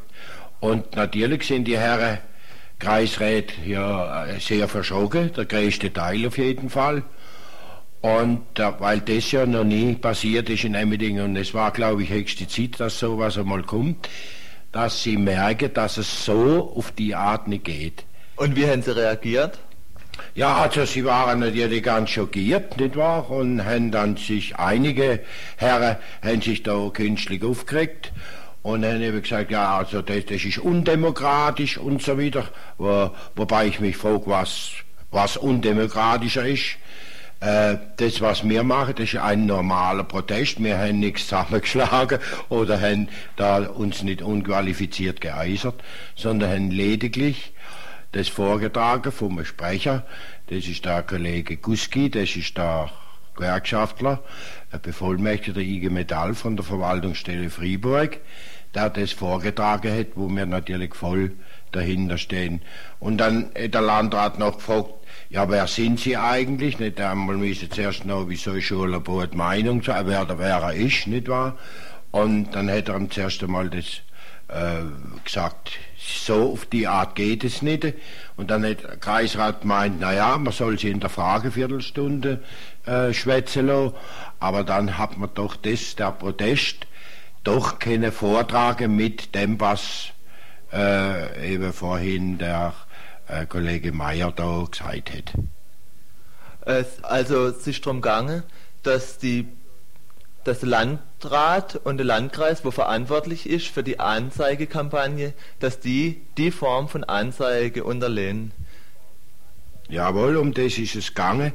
[0.60, 2.18] Und natürlich sind die Herren
[2.78, 7.02] Kreisrat ja sehr verschogen, der größte Teil auf jeden Fall.
[8.00, 12.02] Und äh, weil das ja noch nie passiert ist in Emmendingen und es war, glaube
[12.02, 14.10] ich, höchste Zeit, dass sowas einmal kommt,
[14.72, 18.04] dass sie merken, dass es so auf die Art nicht geht.
[18.36, 19.58] Und wie haben sie reagiert?
[20.34, 23.30] Ja, also sie waren natürlich ganz schockiert, nicht wahr?
[23.30, 25.20] Und haben dann sich, einige
[25.56, 28.12] Herren haben sich da künstlich aufgeregt
[28.64, 32.48] und haben eben gesagt, ja, also das, das ist undemokratisch und so weiter.
[32.78, 34.70] Wo, wobei ich mich frage, was,
[35.10, 36.76] was undemokratischer ist.
[37.40, 40.64] Äh, das, was wir machen, das ist ein normaler Protest.
[40.64, 45.84] Wir haben nichts zusammengeschlagen oder haben da uns nicht unqualifiziert geäußert,
[46.16, 47.52] sondern haben lediglich
[48.12, 50.06] das vorgetragen vom Sprecher.
[50.46, 52.90] Das ist der Kollege Guski, das ist der
[53.36, 54.22] Gewerkschaftler,
[54.70, 58.20] ein Bevollmächtigter IG Metall von der Verwaltungsstelle Fribourg,
[58.74, 61.32] der das vorgetragen hat, wo wir natürlich voll
[61.72, 62.62] dahinter stehen.
[63.00, 64.90] Und dann hat der Landrat noch gefragt,
[65.30, 66.78] ja, wer sind Sie eigentlich?
[66.78, 71.56] Nicht einmal müssen zuerst noch, wieso Schulabot Meinung sagen, wer wer er ist, nicht wahr?
[72.10, 74.02] Und dann hat er ihm zuerst einmal das
[74.48, 74.84] äh,
[75.24, 77.94] gesagt, so auf die Art geht es nicht.
[78.36, 82.42] Und dann hat der Kreisrat gemeint, naja, man soll sie in der Frageviertelstunde
[82.86, 83.94] äh, schwätzen lassen.
[84.38, 86.86] Aber dann hat man doch das, der Protest,
[87.44, 90.08] doch keine Vortrage mit dem, was
[90.72, 92.74] äh, eben vorhin der
[93.28, 95.34] äh, Kollege Meyer da gesagt hat.
[96.66, 98.42] Es, also es ist darum gegangen,
[98.82, 99.48] dass die
[100.44, 106.50] dass der Landrat und der Landkreis, wo verantwortlich ist für die Anzeigekampagne, dass die die
[106.50, 108.52] Form von Anzeige unterlehnen.
[109.88, 111.52] Jawohl, um das ist es gegangen.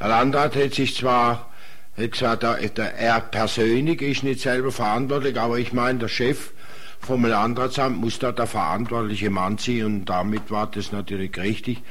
[0.00, 1.50] Der Landrat hat sich zwar
[1.98, 6.52] hat gesagt, er persönlich ist nicht selber verantwortlich, aber ich meine, der Chef
[7.00, 11.82] vom Landratsamt muss da der verantwortliche Mann sein und damit war das natürlich richtig.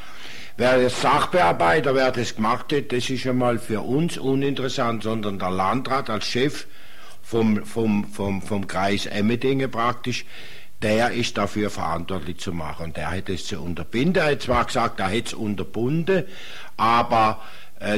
[0.58, 5.40] Wer der Sachbearbeiter, wer das gemacht hat, das ist schon mal für uns uninteressant, sondern
[5.40, 6.66] der Landrat als Chef
[7.22, 10.26] vom, vom, vom, vom Kreis Emmendingen praktisch,
[10.82, 12.86] der ist dafür verantwortlich zu machen.
[12.86, 14.22] Und der hat es zu unterbinden.
[14.22, 16.26] Er hat zwar gesagt, er hätte es unterbunden,
[16.76, 17.42] aber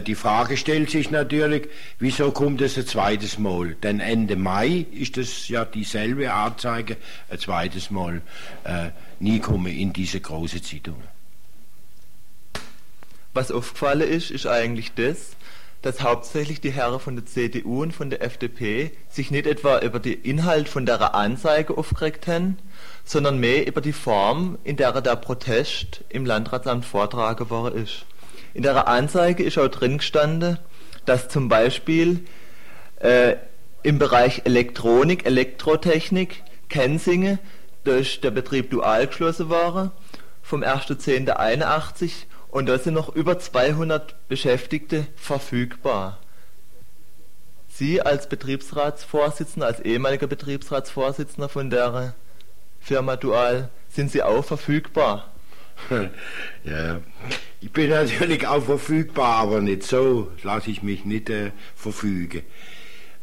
[0.02, 3.76] die Frage stellt sich natürlich, wieso kommt es ein zweites Mal?
[3.76, 6.98] Denn Ende Mai ist es ja dieselbe Anzeige,
[7.30, 8.22] ein zweites Mal
[8.66, 8.90] äh,
[9.20, 11.02] nie komme in diese große Zeitung.
[13.34, 15.38] Was aufgefallen ist, ist eigentlich das,
[15.82, 20.00] dass hauptsächlich die Herren von der CDU und von der FDP sich nicht etwa über
[20.00, 22.58] den Inhalt von der Anzeige aufgeregt haben,
[23.06, 28.06] sondern mehr über die Form, in der der Protest im Landratsamt vortragen worden ist.
[28.54, 30.60] In der Anzeige ist auch drin gestanden,
[31.06, 32.26] dass zum Beispiel
[33.00, 33.36] äh,
[33.84, 37.40] im Bereich Elektronik, Elektrotechnik, Kensingen
[37.84, 39.92] durch der Betrieb dual geschlossen war,
[40.42, 46.20] vom 1.10.81 und da sind noch über 200 Beschäftigte verfügbar.
[47.70, 52.14] Sie als Betriebsratsvorsitzender, als ehemaliger Betriebsratsvorsitzender von der
[52.80, 55.32] Firma Dual, sind Sie auch verfügbar?
[56.64, 57.02] Ja,
[57.62, 62.42] ich bin natürlich auch verfügbar, aber nicht so, lasse ich mich nicht äh, verfügen.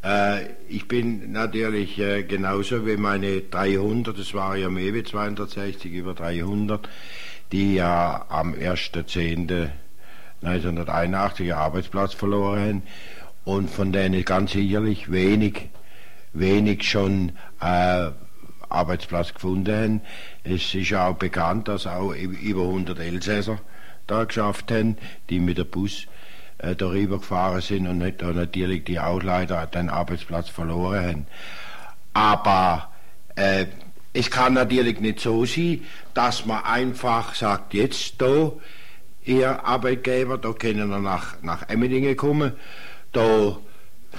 [0.02, 5.92] Äh, ich bin natürlich äh, genauso wie meine 300, das war ja mehr wie 260,
[5.92, 6.88] über 300,
[7.52, 12.82] die ja am 1.10.1981 Arbeitsplatz verloren haben
[13.46, 15.70] und von denen ganz sicherlich wenig,
[16.32, 18.10] wenig schon äh,
[18.68, 20.00] Arbeitsplatz gefunden haben.
[20.44, 23.58] Es ist auch bekannt, dass auch über 100 Elsässer
[24.06, 24.96] da geschafft haben,
[25.30, 26.06] die mit dem Bus
[26.58, 31.26] äh, darüber gefahren sind und da natürlich die auch leider den Arbeitsplatz verloren haben.
[32.14, 32.90] Aber
[33.34, 33.66] äh,
[34.12, 35.82] es kann natürlich nicht so sein,
[36.14, 38.52] dass man einfach sagt, jetzt da,
[39.24, 42.52] ihr Arbeitgeber, da können wir nach, nach Emmendingen kommen,
[43.12, 43.58] da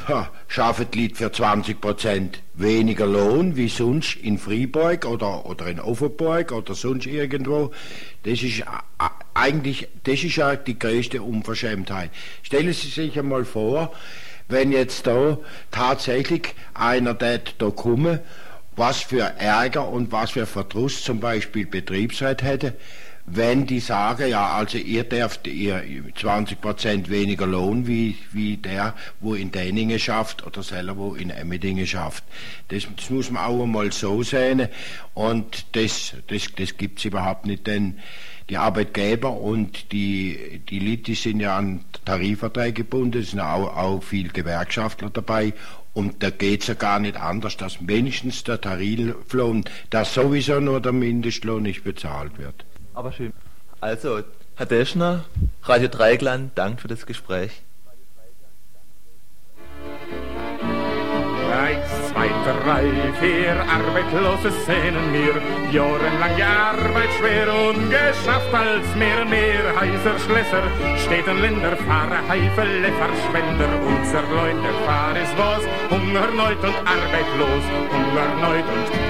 [0.07, 5.79] ja, schaffen die Leute für 20% weniger Lohn wie sonst in Fribourg oder, oder in
[5.79, 7.71] Offenburg oder sonst irgendwo.
[8.23, 8.63] Das ist
[9.33, 12.11] eigentlich, das ist ja die größte Unverschämtheit.
[12.43, 13.91] Stellen Sie sich einmal vor,
[14.47, 15.37] wenn jetzt da
[15.71, 17.37] tatsächlich einer da
[17.69, 18.19] kommen
[18.77, 22.75] was für Ärger und was für Verdruss zum Beispiel Betriebsrat hätte,
[23.29, 29.35] wenn die sagen, ja, also ihr dürft ihr 20% weniger Lohn wie, wie der, wo
[29.35, 32.23] in Däningen schafft oder selber wo in Emmendingen schafft.
[32.69, 34.69] Das, das, muss man auch einmal so sehen
[35.13, 37.99] und das, das, das gibt's überhaupt nicht, denn
[38.49, 44.01] die Arbeitgeber und die, die Leute sind ja an Tarifverträge gebunden, es sind auch, auch
[44.01, 45.53] viel Gewerkschaftler dabei
[45.93, 50.79] und da geht es ja gar nicht anders, dass wenigstens der Tariflohn, dass sowieso nur
[50.79, 52.66] der Mindestlohn nicht bezahlt wird.
[52.97, 53.31] Aber schön.
[53.79, 54.23] Also,
[54.55, 55.23] Herr Deschner,
[55.61, 57.61] Radio Dreigland, Dank für das Gespräch.
[61.53, 62.89] Eins, zwei, drei,
[63.19, 65.35] vier Arbeitslose sehnen mir.
[65.71, 70.63] Jahrelang Arbeit schwer und geschafft als mehr und mehr heißer Schlösser.
[70.97, 73.69] Städten, Länder, Fahrer, Heifele, Verschwender.
[73.85, 77.63] Unser Leute fahr ist was, Hunger, Neut und arbeitlos.
[77.93, 79.06] Hunger, Neut und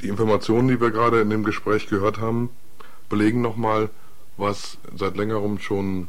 [0.00, 2.50] Die Informationen, die wir gerade in dem Gespräch gehört haben,
[3.08, 3.88] belegen nochmal,
[4.36, 6.08] was seit längerem schon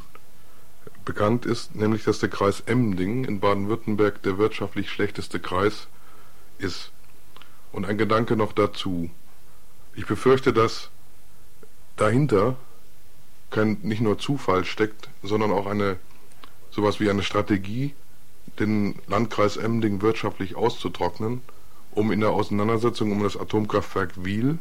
[1.06, 5.88] bekannt ist, nämlich dass der Kreis Emding in Baden-Württemberg der wirtschaftlich schlechteste Kreis
[6.58, 6.92] ist.
[7.72, 9.10] Und ein Gedanke noch dazu.
[9.94, 10.90] Ich befürchte, dass
[11.96, 12.56] dahinter
[13.50, 15.96] kein, nicht nur Zufall steckt, sondern auch eine
[16.70, 17.94] sowas wie eine Strategie,
[18.58, 21.40] den Landkreis Emding wirtschaftlich auszutrocknen
[21.92, 24.58] um in der Auseinandersetzung um das Atomkraftwerk Wiel,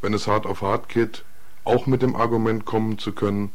[0.00, 1.24] wenn es hart auf hart geht,
[1.64, 3.50] auch mit dem Argument kommen zu können,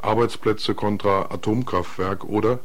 [0.00, 2.60] Arbeitsplätze kontra Atomkraftwerk oder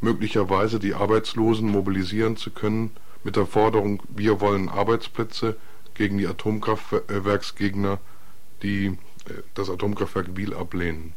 [0.00, 2.90] möglicherweise die Arbeitslosen mobilisieren zu können
[3.24, 5.56] mit der Forderung, wir wollen Arbeitsplätze
[5.94, 7.98] gegen die Atomkraftwerksgegner,
[8.62, 11.12] die äh, das Atomkraftwerk Wiel ablehnen.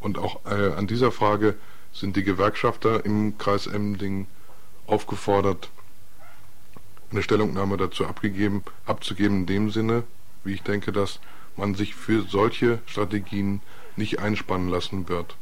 [0.00, 1.56] Und auch äh, an dieser Frage
[1.92, 4.26] sind die Gewerkschafter im Kreis Emmending
[4.86, 5.70] aufgefordert,
[7.10, 10.04] eine Stellungnahme dazu abgegeben, abzugeben in dem Sinne,
[10.44, 11.20] wie ich denke, dass
[11.56, 13.60] man sich für solche Strategien
[13.96, 15.36] nicht einspannen lassen wird.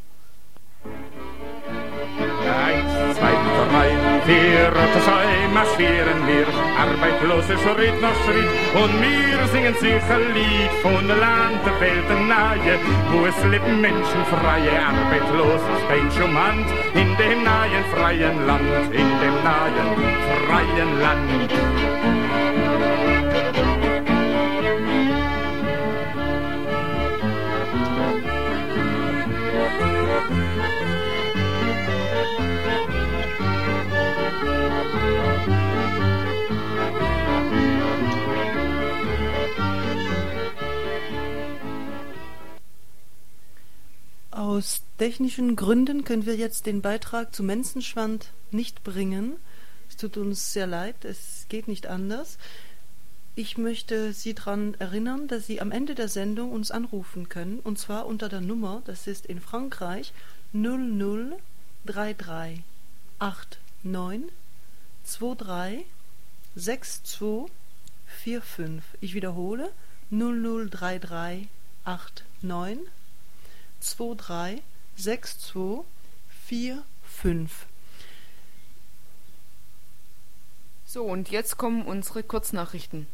[2.47, 3.33] Eins, zwei,
[3.71, 4.73] drei, vier,
[5.05, 6.46] zwei marschieren wir,
[6.79, 12.79] arbeitslose Schritt nach Schritt, und wir singen sicher Lied von Land der Welt nahe,
[13.11, 19.11] wo es leben Menschen freie, arbeitslos Hand schon Hand, in dem nahen freien Land, in
[19.23, 19.89] dem nahen
[20.47, 22.26] freien Land.
[44.47, 49.33] Aus technischen Gründen können wir jetzt den Beitrag zu Menzenschwand nicht bringen.
[49.89, 52.39] Es tut uns sehr leid, es geht nicht anders.
[53.35, 57.81] Ich möchte Sie daran erinnern, dass Sie am Ende der Sendung uns anrufen können, und
[57.81, 60.13] zwar unter der Nummer, das ist in Frankreich
[60.53, 62.63] 0033
[63.83, 64.33] 89
[65.03, 65.87] 23
[66.55, 67.51] 62
[68.23, 68.85] 45.
[69.01, 69.73] Ich wiederhole
[70.13, 71.49] 0033
[72.43, 72.89] 89
[73.81, 74.63] 23
[74.97, 75.85] 62
[76.49, 77.67] 45.
[80.85, 83.07] So, und jetzt kommen unsere Kurznachrichten.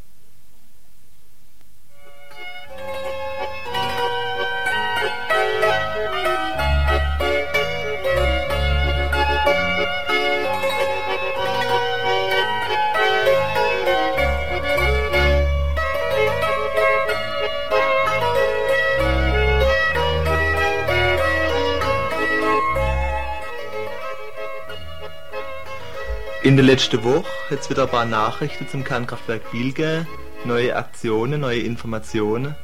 [26.45, 30.09] In der letzten Woche hat es wieder ein paar Nachrichten zum Kernkraftwerk Wiel gegeben,
[30.45, 32.57] neue Aktionen, neue Informationen.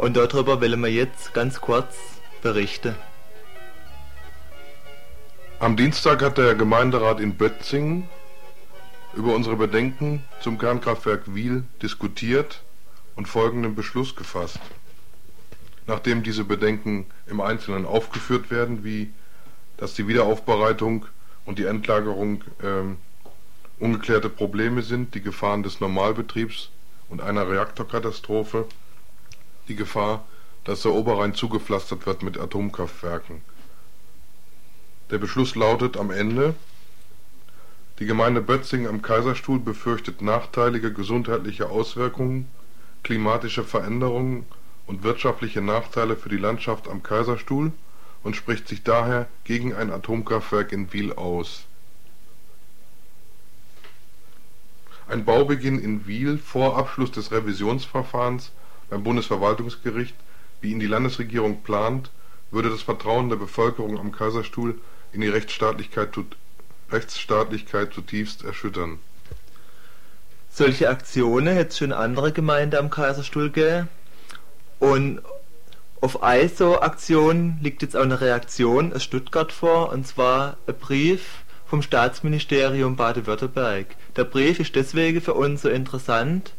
[0.00, 1.94] Und darüber wollen wir jetzt ganz kurz
[2.40, 2.94] berichten.
[5.58, 8.08] Am Dienstag hat der Gemeinderat in Bötzingen
[9.12, 12.62] über unsere Bedenken zum Kernkraftwerk Wiel diskutiert
[13.16, 14.60] und folgenden Beschluss gefasst.
[15.86, 19.12] Nachdem diese Bedenken im Einzelnen aufgeführt werden, wie
[19.76, 21.04] dass die Wiederaufbereitung
[21.44, 22.98] und die Endlagerung ähm,
[23.78, 26.70] ungeklärte Probleme sind, die Gefahren des Normalbetriebs
[27.08, 28.66] und einer Reaktorkatastrophe,
[29.68, 30.24] die Gefahr,
[30.64, 33.42] dass der Oberrhein zugepflastert wird mit Atomkraftwerken.
[35.10, 36.54] Der Beschluss lautet am Ende,
[38.00, 42.48] die Gemeinde Bötzingen am Kaiserstuhl befürchtet nachteilige gesundheitliche Auswirkungen,
[43.04, 44.46] klimatische Veränderungen
[44.86, 47.70] und wirtschaftliche Nachteile für die Landschaft am Kaiserstuhl
[48.24, 51.64] und spricht sich daher gegen ein Atomkraftwerk in Wiel aus.
[55.06, 58.50] Ein Baubeginn in Wiel vor Abschluss des Revisionsverfahrens
[58.88, 60.14] beim Bundesverwaltungsgericht,
[60.62, 62.10] wie ihn die Landesregierung plant,
[62.50, 64.80] würde das Vertrauen der Bevölkerung am Kaiserstuhl
[65.12, 66.10] in die Rechtsstaatlichkeit,
[66.90, 68.98] Rechtsstaatlichkeit zutiefst erschüttern.
[70.50, 73.88] Solche Aktionen hätte es schon andere Gemeinden am Kaiserstuhl gegeben.
[74.78, 75.20] Und
[76.04, 81.80] auf ISO-Aktion liegt jetzt auch eine Reaktion aus Stuttgart vor, und zwar ein Brief vom
[81.80, 83.86] Staatsministerium Baden-Württemberg.
[84.14, 86.52] Der Brief ist deswegen für uns so interessant,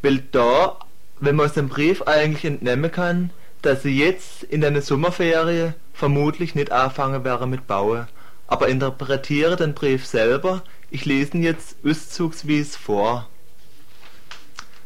[0.00, 0.78] weil da,
[1.18, 3.30] wenn man aus dem Brief eigentlich entnehmen kann,
[3.62, 8.06] dass sie jetzt in der Sommerferie vermutlich nicht anfangen wäre mit Bauen,
[8.46, 13.28] aber interpretiere den Brief selber, ich lese ihn jetzt auszugsweise vor.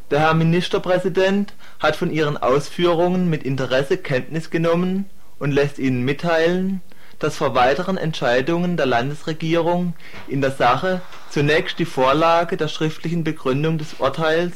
[0.09, 5.05] Der Herr Ministerpräsident hat von Ihren Ausführungen mit Interesse Kenntnis genommen
[5.39, 6.81] und lässt Ihnen mitteilen,
[7.19, 9.93] dass vor weiteren Entscheidungen der Landesregierung
[10.27, 14.53] in der Sache zunächst die Vorlage der schriftlichen Begründung des Urteils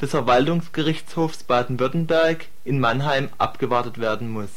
[0.00, 4.50] des Verwaltungsgerichtshofs Baden-Württemberg in Mannheim abgewartet werden muss.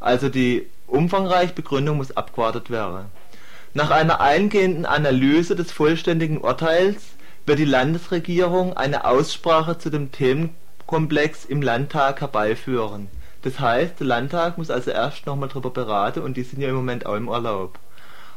[0.00, 3.06] Also die umfangreiche Begründung muss abgewartet werden.
[3.74, 7.02] Nach einer eingehenden Analyse des vollständigen Urteils
[7.46, 10.61] wird die Landesregierung eine Aussprache zu dem Themenkomplex
[11.48, 13.08] im Landtag herbeiführen
[13.42, 16.76] das heißt, der Landtag muss also erst nochmal drüber beraten und die sind ja im
[16.76, 17.78] Moment auch im Urlaub.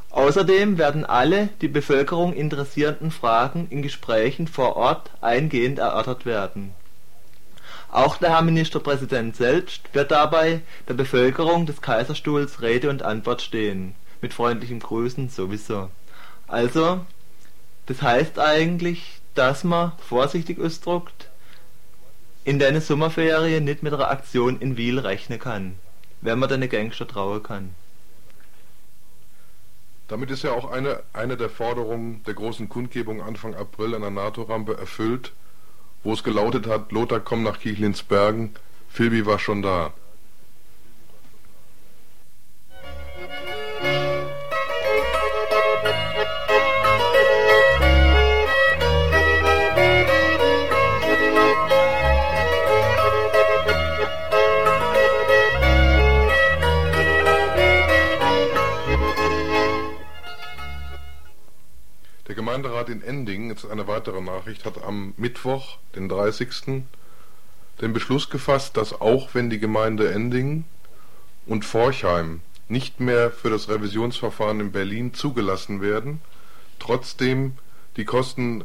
[0.10, 6.74] Außerdem werden alle die Bevölkerung interessierenden Fragen in Gesprächen vor Ort eingehend erörtert werden.
[7.91, 13.95] Auch der Herr Ministerpräsident selbst wird dabei der Bevölkerung des Kaiserstuhls Rede und Antwort stehen.
[14.22, 15.89] Mit freundlichen Grüßen sowieso.
[16.47, 17.01] Also,
[17.86, 21.30] das heißt eigentlich, dass man, vorsichtig ausdruckt,
[22.46, 25.80] in deine Sommerferien nicht mit einer Aktion in Wiel rechnen kann,
[26.22, 27.76] wenn man deine Gangster trauen kann.
[30.08, 34.12] Damit ist ja auch eine, eine der Forderungen der großen Kundgebung Anfang April an der
[34.12, 35.34] NATO-Rampe erfüllt,
[36.04, 38.56] wo es gelautet hat, Lothar komm nach Kichlinsbergen,
[38.89, 39.91] Philby war schon da.
[62.56, 66.84] Gemeinderat in Ending, jetzt eine weitere Nachricht, hat am Mittwoch, den 30.,
[67.82, 70.64] den Beschluss gefasst, dass auch wenn die Gemeinde Ending
[71.45, 72.39] und Forchheim
[72.70, 76.22] nicht mehr für das Revisionsverfahren in Berlin zugelassen werden,
[76.80, 77.58] trotzdem
[77.97, 78.64] die Kosten äh,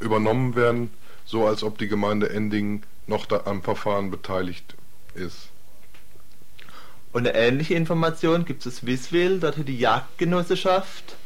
[0.00, 0.90] übernommen werden,
[1.26, 4.76] so als ob die Gemeinde Ending noch am Verfahren beteiligt
[5.12, 5.50] ist.
[7.12, 11.16] Und eine ähnliche Information gibt es Wiswil, dort hat die Jagdgenossenschaft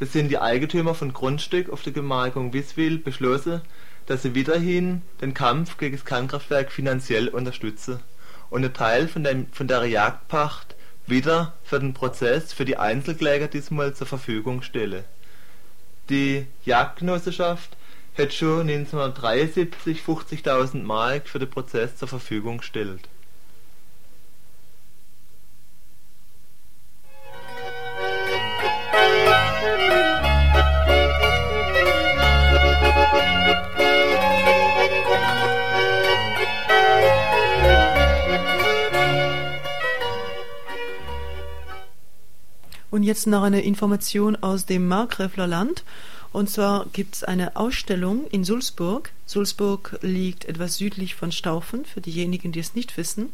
[0.00, 3.62] sind die Eigentümer von Grundstück auf der Gemarkung Wiswil beschlossen,
[4.06, 8.00] dass sie weiterhin den Kampf gegen das Kernkraftwerk finanziell unterstützen
[8.50, 10.74] und einen Teil von der Jagdpacht
[11.06, 15.04] wieder für den Prozess für die Einzelkläger diesmal zur Verfügung stelle.
[16.10, 17.76] Die Jagdgenossenschaft
[18.14, 23.08] hätte schon 1973 50.000 Mark für den Prozess zur Verfügung gestellt.
[42.94, 45.82] Und jetzt noch eine Information aus dem Markgräfler Land.
[46.30, 49.10] Und zwar gibt es eine Ausstellung in Sulzburg.
[49.26, 53.30] Sulzburg liegt etwas südlich von Staufen, für diejenigen, die es nicht wissen.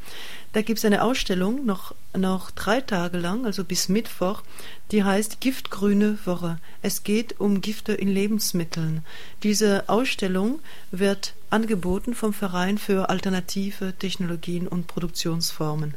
[0.54, 4.44] Da gibt es eine Ausstellung noch, noch drei Tage lang, also bis Mittwoch,
[4.92, 6.58] die heißt Giftgrüne Woche.
[6.80, 9.04] Es geht um Gifte in Lebensmitteln.
[9.42, 15.96] Diese Ausstellung wird angeboten vom Verein für alternative Technologien und Produktionsformen.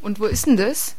[0.00, 0.94] Und wo ist denn das?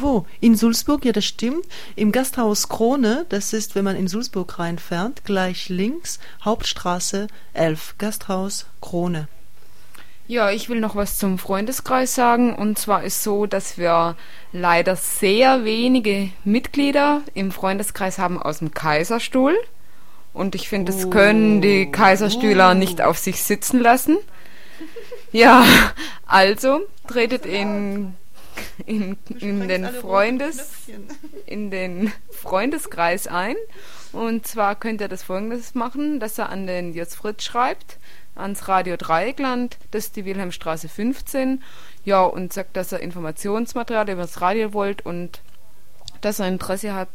[0.00, 0.26] Wo?
[0.40, 1.66] In Sulzburg, ja, das stimmt.
[1.96, 8.66] Im Gasthaus Krone, das ist, wenn man in Sulzburg reinfährt, gleich links, Hauptstraße 11, Gasthaus
[8.80, 9.28] Krone.
[10.26, 12.54] Ja, ich will noch was zum Freundeskreis sagen.
[12.54, 14.16] Und zwar ist so, dass wir
[14.52, 19.54] leider sehr wenige Mitglieder im Freundeskreis haben aus dem Kaiserstuhl.
[20.32, 22.74] Und ich finde, das können die Kaiserstühler oh.
[22.74, 24.16] nicht auf sich sitzen lassen.
[25.30, 25.64] Ja,
[26.26, 28.14] also tretet in
[28.86, 30.88] in, in den Freundes
[31.46, 33.56] in den Freundeskreis ein.
[34.12, 37.98] Und zwar könnt ihr das folgendes machen, dass er an den Jus Fritz schreibt,
[38.34, 41.62] ans Radio Dreieckland, das ist die Wilhelmstraße 15,
[42.04, 45.40] ja, und sagt, dass er Informationsmaterial über das Radio wollt und
[46.20, 47.08] dass er Interesse hat,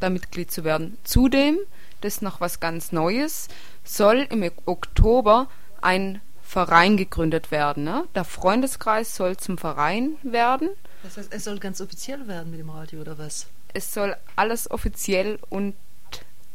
[0.00, 0.98] da Mitglied zu werden.
[1.04, 1.58] Zudem,
[2.00, 3.48] das ist noch was ganz Neues,
[3.84, 5.48] soll im Oktober
[5.80, 7.84] ein Verein gegründet werden.
[7.84, 8.04] Ne?
[8.14, 10.68] Der Freundeskreis soll zum Verein werden
[11.06, 13.46] das heißt, es soll ganz offiziell werden mit dem Radio oder was?
[13.72, 15.74] Es soll alles offiziell und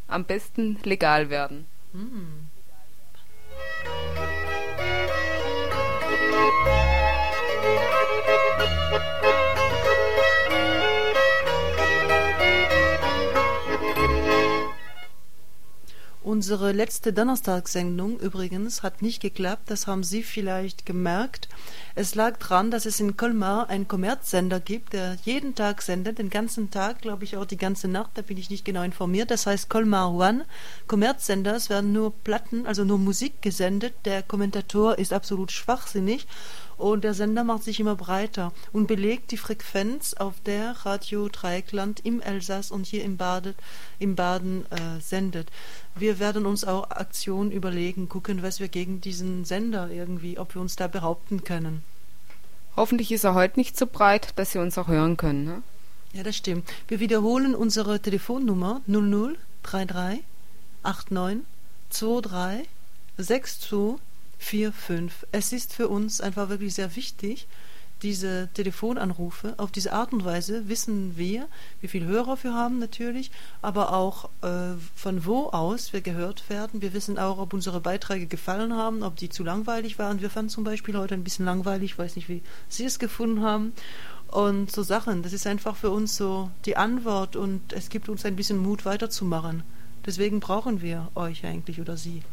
[0.08, 1.66] am besten legal werden.
[1.94, 2.50] Hm.
[16.42, 21.50] Unsere letzte Donnerstagssendung übrigens hat nicht geklappt, das haben Sie vielleicht gemerkt.
[21.94, 26.32] Es lag daran, dass es in Colmar einen Kommerzsender gibt, der jeden Tag sendet, den
[26.32, 29.30] ganzen Tag, glaube ich auch die ganze Nacht, da bin ich nicht genau informiert.
[29.30, 30.46] Das heißt Colmar One.
[30.88, 33.94] Kommerzsender, es werden nur Platten, also nur Musik gesendet.
[34.06, 36.26] Der Kommentator ist absolut schwachsinnig
[36.82, 42.00] und der Sender macht sich immer breiter und belegt die Frequenz, auf der Radio Dreieckland
[42.04, 43.54] im Elsass und hier im, Bade,
[44.00, 45.50] im Baden äh, sendet.
[45.96, 50.62] Wir werden uns auch Aktionen überlegen, gucken, was wir gegen diesen Sender irgendwie, ob wir
[50.62, 51.84] uns da behaupten können.
[52.76, 55.46] Hoffentlich ist er heute nicht so breit, dass Sie uns auch hören können.
[55.46, 55.64] Ne?
[56.14, 56.68] Ja, das stimmt.
[56.88, 60.24] Wir wiederholen unsere Telefonnummer 0033
[60.84, 61.46] 89
[61.90, 62.68] 23
[63.18, 64.00] 62
[64.42, 65.28] 4, 5.
[65.32, 67.48] Es ist für uns einfach wirklich sehr wichtig,
[68.02, 69.54] diese Telefonanrufe.
[69.58, 71.48] Auf diese Art und Weise wissen wir,
[71.80, 73.30] wie viele Hörer wir haben natürlich,
[73.62, 76.82] aber auch äh, von wo aus wir gehört werden.
[76.82, 80.22] Wir wissen auch, ob unsere Beiträge gefallen haben, ob die zu langweilig waren.
[80.22, 83.42] Wir fanden zum Beispiel heute ein bisschen langweilig, ich weiß nicht, wie Sie es gefunden
[83.42, 83.74] haben.
[84.28, 88.26] Und so Sachen, das ist einfach für uns so die Antwort und es gibt uns
[88.26, 89.64] ein bisschen Mut weiterzumachen.
[90.06, 92.24] Deswegen brauchen wir euch eigentlich oder Sie.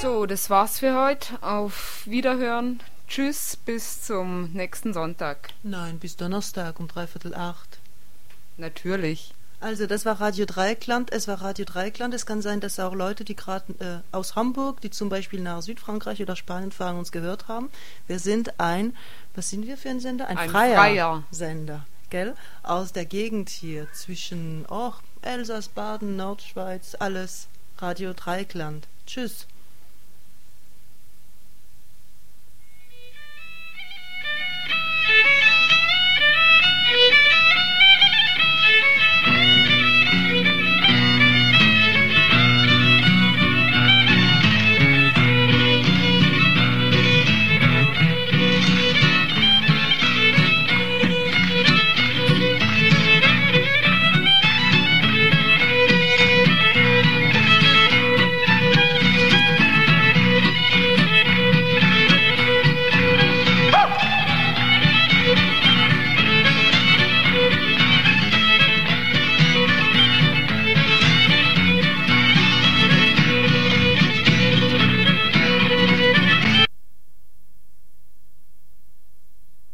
[0.00, 1.42] So, das war's für heute.
[1.42, 2.80] Auf Wiederhören.
[3.08, 5.48] Tschüss, bis zum nächsten Sonntag.
[5.62, 7.78] Nein, bis Donnerstag um dreiviertel acht.
[8.58, 9.34] Natürlich.
[9.60, 12.14] Also das war Radio Dreikland, es war Radio Dreikland.
[12.14, 15.62] Es kann sein, dass auch Leute, die gerade äh, aus Hamburg, die zum Beispiel nach
[15.62, 17.68] Südfrankreich oder Spanien fahren, uns gehört haben.
[18.06, 18.96] Wir sind ein,
[19.34, 20.28] was sind wir für ein Sender?
[20.28, 22.36] Ein, ein freier, freier, Sender, gell?
[22.62, 24.92] Aus der Gegend hier zwischen oh,
[25.22, 27.48] Elsass, Baden, Nordschweiz, alles
[27.78, 28.86] Radio Dreikland.
[29.06, 29.48] Tschüss.